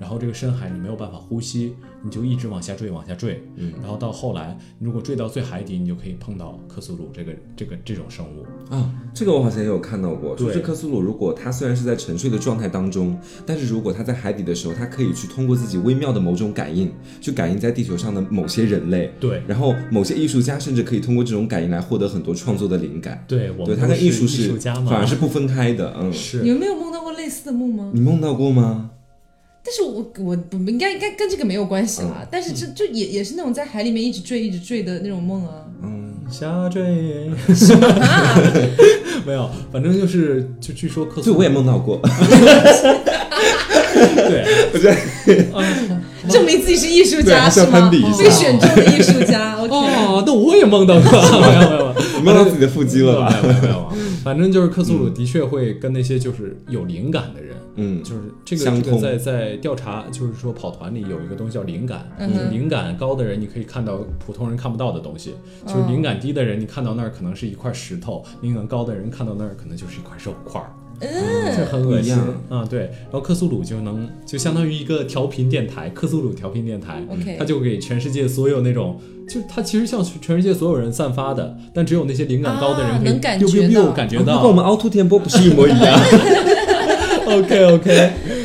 [0.00, 8.44] 然后这个深海你没有办法呼吸，你就一直往下坠，往下坠，嗯，然后到后来，如果坠到最海底，你就可以碰到克苏鲁这个这个这种生物。
[8.74, 23.24] 啊，这个我好像也有看到过，对就是克苏鲁，如果他虽然是在沉睡的状态当中，但是如果他在海底的时候，他可以去通过自己微妙的某种感应，去感应在地球上的某些人类，对然后某些艺术家甚至可以通过这种感应来获得很多创作的灵感。
[23.26, 25.94] 对，我对，他们都是跟艺术是艺术家嘛，反而是不分开的。
[25.98, 27.90] 嗯，是你们没有梦到过类似的梦吗？
[27.94, 28.90] 你梦到过吗？
[29.66, 35.50] 但是我我不应该应该跟这个没有关系啦，嗯但是这就也也是那种在海里面一直坠一直坠的那种梦啊。
[35.82, 37.30] 嗯下坠。
[38.00, 38.40] 啊，
[39.26, 42.00] 没有，反正就是就据说克苏对，我也梦到过。
[43.96, 44.96] 对，我觉得
[46.30, 48.12] 证明自己是艺术对还是要家是吗攀比一？
[48.12, 49.56] 下被选中的艺术家。
[49.56, 51.10] 哦，那我也梦到过，
[51.40, 53.34] 没有没有没有，你梦到自己的腹肌了吧？
[53.42, 53.92] 没有没有，
[54.26, 70.72] 反正就是克苏鲁的确会跟那些就是有灵感的人，嗯，就是这个这个在在调查，就是说跑团里有一个东西叫灵感，嗯就是灵感高的人你可以看到普通人看不到的东西，就是灵感低的人你看到那儿可能是一块石头，灵感高的人看到那儿可能就是一块肉块儿。
[71.00, 72.02] 嗯，这很恶心。
[72.02, 72.66] 不一样啊！
[72.68, 77.02] 对，然后克苏鲁就能就相当于一个调频电台，克苏鲁调频电台。
[77.10, 83.92] OK 它就给全世界所有那种，就它其实向全世界所有人散发的，但只有那些灵感高的人可以啊能感 biu 到。
[83.92, 84.40] 感觉到。
[84.40, 86.00] 跟我们凹凸电波不是一模一样
[87.26, 88.35] ？OK OK，而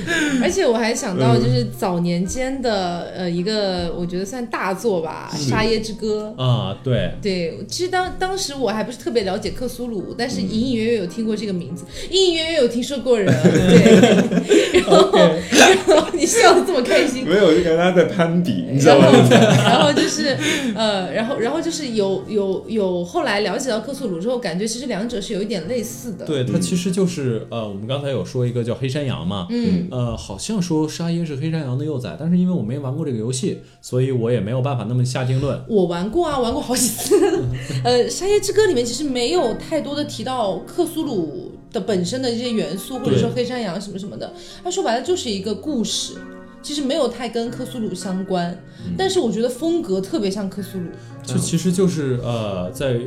[0.51, 6.33] 且我还想到，嗯就是早年间的呃一个，我觉得算大作吧，《沙耶之歌》。
[6.41, 13.31] 啊，对，对，其实当当时我还不是特别了解克苏鲁，但是隐隐约约有听过这个名字，隐隐约约有听说过人。
[13.41, 19.29] 对， 然后然后你笑得这么开心，没有，我就感觉他在攀比，你知道然后吗？
[19.63, 20.37] 然后就是
[20.75, 26.25] 呃，然后然后就是有有有后来了解到克苏鲁之后，感觉其实两者是有一点类似的。
[26.25, 35.63] 对，它其实就是呃，我们刚才有说一个叫黑山羊嘛，嗯，呃，好像说沙耶是黑山羊的幼崽，但是因为我没玩过这个游戏，所以我也没有办法那么下定论。
[35.69, 37.15] 我玩过啊，玩过好几次。
[37.85, 44.33] 呃，《沙耶之歌》里面其实没有太多的提到克苏鲁的本身的这些元素，或者说黑山羊什么什么的。
[44.63, 46.15] 它说白了就是一个故事，
[46.63, 48.59] 其实没有太跟克苏鲁相关。
[48.97, 50.85] 但是我觉得风格特别像克苏鲁。
[51.23, 52.99] 就其实就是呃，在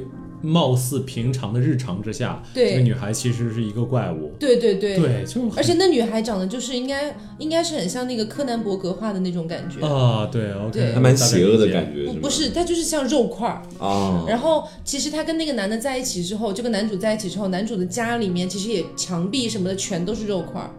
[0.44, 4.32] 貌似平常的日常之下，对这个女孩其实是一个怪物。
[4.38, 4.96] 对对对。
[4.96, 13.62] 对，就是而且那女孩长得就是应该应该是很像那个柯南伯格画的那种感觉，啊，对，OK，对还蛮邪恶的感觉，不不是，她就是像肉块儿。
[13.78, 20.70] 啊，然后其实她跟那个男的在一起之后，就跟男主在一起之后，男主的家里面其实也墙壁什么的全都是肉块儿。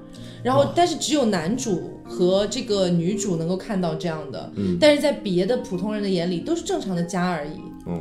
[0.43, 7.59] 然后，但是只有男主和这个女主能够看到这样的，嗯但是在别的普通人的眼里都是正常的家而已。
[7.86, 7.99] 哦，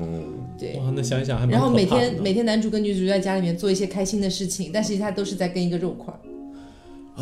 [0.58, 6.18] 对，哇，那想一想还蛮然后每天每天男主跟女主在家里面做一些开心的事情，但实际他都是在跟一个肉块儿。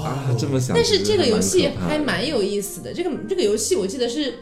[0.00, 2.94] 啊，这么想，但是这个游戏还蛮有意思的。
[2.94, 4.34] 这个这个游戏我记得是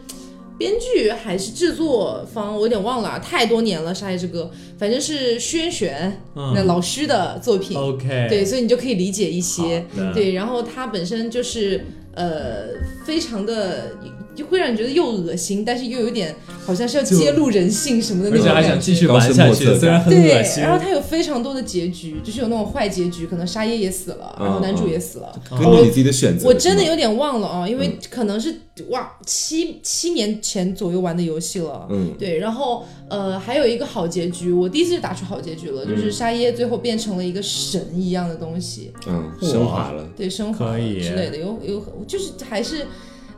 [0.57, 7.77] 编剧还是制作方，我有点忘了啊，太多年了，《沙耶之歌》，反正是轩辕嗯那老师的作品。
[7.77, 9.85] OK，对，所以你就可以理解一些。
[10.13, 11.83] 对，然后它本身就是
[12.13, 12.67] 呃，
[13.05, 13.97] 非常的
[14.41, 16.35] 就会让你觉得又恶心，但是又有点
[16.65, 18.69] 好像是要揭露人性什么的那而且还种感觉。
[18.69, 20.63] 想继续玩下去，虽然很对恶，心。
[20.63, 25.31] 然后它有非常多的结局，就是有那种坏结局，可能沙耶也死了，然后男主也死了。
[25.49, 28.55] 根据你自己的选择，我真的有点忘了啊，因嗯为可能是
[28.89, 31.87] 哇七七年前左右玩的游戏了。
[31.89, 42.87] 嗯对，然后呃还有一个好结局，我第一次就打出好结局了，嗯就是沙耶最后变成了一个神一样的东西，嗯升华了，对，升华可以之类的，有有就是还是。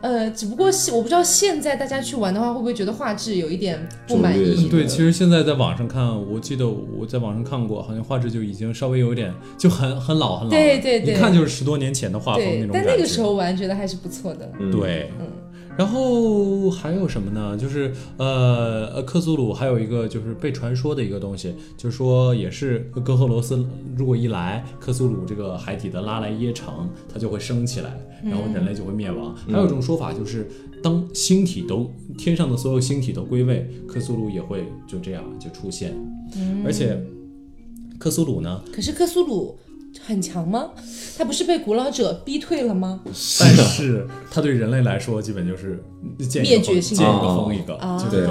[0.03, 4.67] 呃，只不过现我不知道现在大家去玩的话，会不会觉得画质有一点不满意？
[4.67, 12.89] 对，其实现在在网上看，我记得我在网上看过，好像画质就已经稍微有点就很很老很老，对对对一看就是十多年前的画风那种，感觉。
[12.89, 14.51] 但那个时候玩觉得还是不错的。
[14.59, 15.25] 嗯，对，嗯
[15.77, 17.57] 然后还有什么呢？
[17.57, 23.65] 就是呃呃，克苏鲁还有一个就是被传说的一个东西，就是说也是哥赫罗斯
[23.95, 29.35] 如果一来，克苏鲁这个海底的拉莱耶城它就会升起来，然后人类就会灭亡。
[29.49, 30.47] 还有一种说法就是，
[30.83, 35.93] 当星体都天上的所有星体都归位，克苏鲁也会就这样就出现，
[36.63, 37.01] 而且
[37.97, 39.57] 克苏鲁呢，可是克苏鲁
[40.05, 40.69] 很强吗？
[41.17, 43.01] 他不是被古老者逼退了吗？
[43.39, 45.83] 但是他对人类来说基本就是
[46.29, 48.25] 见一个封灭绝性见一个哦封一个，啊，就对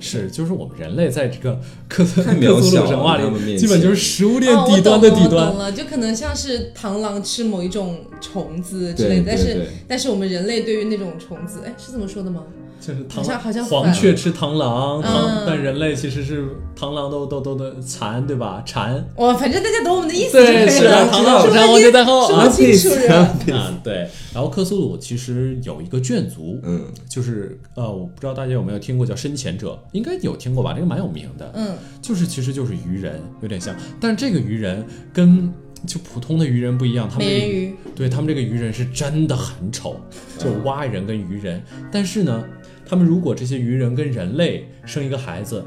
[0.00, 1.58] 是，就是我们人类在这个
[1.88, 5.58] 克苏鲁神话他们面里，基本就是食物链哦，底端的底我懂了，我端懂。
[5.58, 12.42] 了，就可能像是螳螂吃某一种虫子之类的，但是但是我们人类对于那种虫子，哎，是这么说的吗？
[12.78, 16.44] 就是螳好像好像黄雀吃螳螂，螳嗯但人类其实是
[16.78, 18.62] 螳螂都都都的蚕，对吧？
[18.66, 19.02] 蚕。
[19.16, 21.10] 哇，反正大家懂我们的意思就可以对，是的，了。
[21.10, 23.10] 螳螂捕蝉，黄雀在后说啊不清楚人。
[23.56, 24.06] 啊，对。
[24.34, 30.72] 然后克苏鲁其实有一个眷族，嗯，就是呃，我不知道大家有没有听过叫深潜者，应该有听过吧？
[30.72, 35.52] 这个蛮有名的，嗯，就是其实就是鱼人，有点像，但是这个鱼人跟
[35.86, 40.00] 就普通的鱼人不一样，他们这个美人鱼，对他们这个鱼人是真的很丑，
[40.38, 41.62] 就蛙人跟鱼人。
[41.92, 42.44] 但是呢，
[42.84, 45.64] 他们如果这些鱼人跟人类生一个孩子，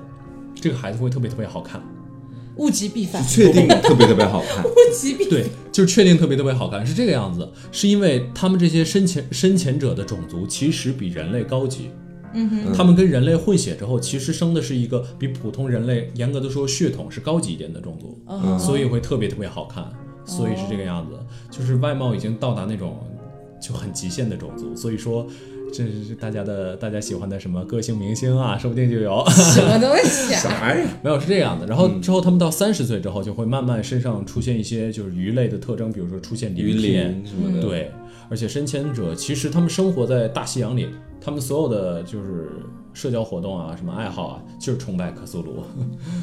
[0.56, 1.82] 这个孩子会特别特别好看。
[2.58, 4.62] 物极必反，确定特别特别好看。
[4.66, 11.90] 物极必对，就确定特别特别好看，是这个样子，是因为他们这些深潜深潜者的种族其实比人类高级。
[12.34, 19.86] 嗯哼，他们跟人类混血之后，其实生的是一个比普通人类严格的说血统是高级一点的种族，嗯所以会特别特别好看，
[20.26, 21.18] 所以是这个样子，
[21.50, 22.98] 就是外貌已经到达那种
[23.62, 25.28] 就很极限的种族，所以说。
[25.72, 29.24] 这是大家的大家喜欢的什么个性明星啊，说不定就有。
[29.30, 30.40] 什么东西啊？
[30.42, 30.84] 啥呀？
[31.04, 37.92] 没有是这样的，然后之后他们到三十岁之后，就会慢慢身上出现一些就是鱼类的特征，比如说出现鱼鳞片鳞，什么的，对，
[38.32, 40.88] 而且深潜者其实他们生活在大西洋里，
[41.22, 42.50] 他们所有的就是
[42.94, 45.64] 社交活动啊，什么爱好啊，就是崇拜克苏鲁，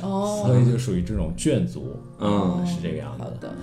[0.02, 2.64] 哦， 所以就属于这种眷族，嗯。
[2.66, 3.22] 是这个样子。
[3.24, 3.54] 好的，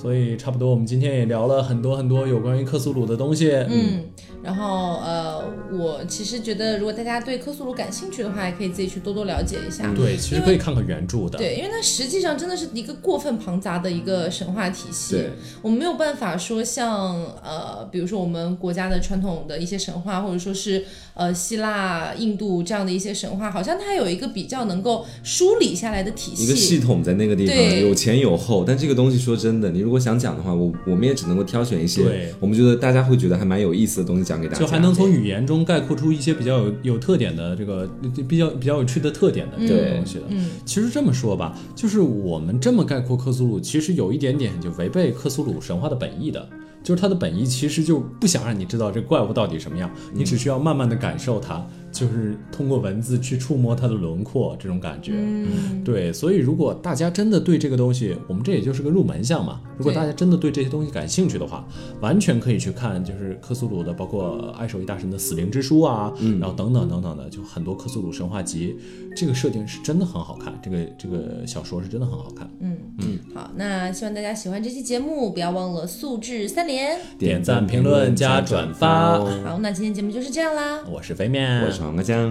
[0.00, 3.50] 所以差不多，我们今天也聊了很多很多有关于克苏鲁的东西。
[3.50, 4.04] 嗯，
[4.42, 9.92] 然后呃，我其实觉得，如果大家对克苏鲁感兴趣的话，也可以自己去多多了解一下。
[9.94, 11.36] 对，其实可以看看原著的。
[11.36, 15.30] 对，因为它实际上真的是一个过分庞杂的一个神话体系对，
[15.60, 20.82] 我们没有办法说像呃，比如说我们国家的传统的一些神话，或者说是
[21.12, 26.44] 呃希腊、印度这样的一些神话，好像它有一个比较能够梳理下来的体系。
[26.44, 32.34] 一个系统在那个地方对有前有后，但这个东西说真的，你如果想讲的话，我我们也只能够挑选一些对。
[32.38, 37.88] 我们觉得大家会觉得还蛮有意思的东西讲给大家，就还能从语言中概括出一些比较有有特点的这个
[38.28, 40.24] 比较比较有趣的特点的这个东西的。
[40.28, 46.48] 嗯，其实这么说吧，就是我们这么概括克苏鲁，其实有一点点就违背克苏鲁神话的本意的。
[46.82, 51.62] 就是它的本意其实就不想让你知道这怪物到底什么样，你只需要慢慢的感受它，
[51.92, 55.12] 就是通过文字去触摸它的轮廓这种感觉。
[55.16, 59.60] 嗯，对，所以如果大家真的对这个东西，我们这也就是个入门项嘛。
[59.76, 61.66] 如果大家真的对这些东西感兴趣的话，
[62.00, 68.76] 完全可以去看，就是克苏鲁的，包括爱手艺大神的《死灵之书》啊，然后等等等等的，就很多克苏鲁神话集，
[69.16, 72.48] 这个设定是真的很好看，这个这个小说是真的很好看。
[72.60, 76.98] 嗯嗯好，那希望大家喜欢这期节目，不要忘了素质三连。
[77.18, 79.16] 点赞、评论、加转发。
[79.16, 80.80] 哦好，那今天节目就是这样啦。
[80.88, 81.79] 我是飞面，我是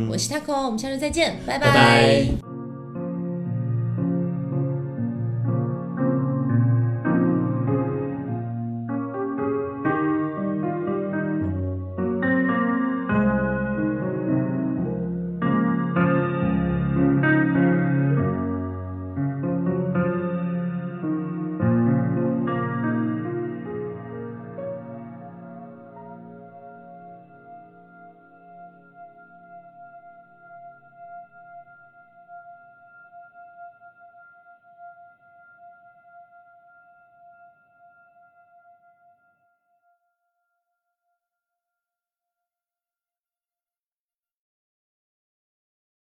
[0.10, 2.49] 我是 taco，我们下周再见，拜拜拜。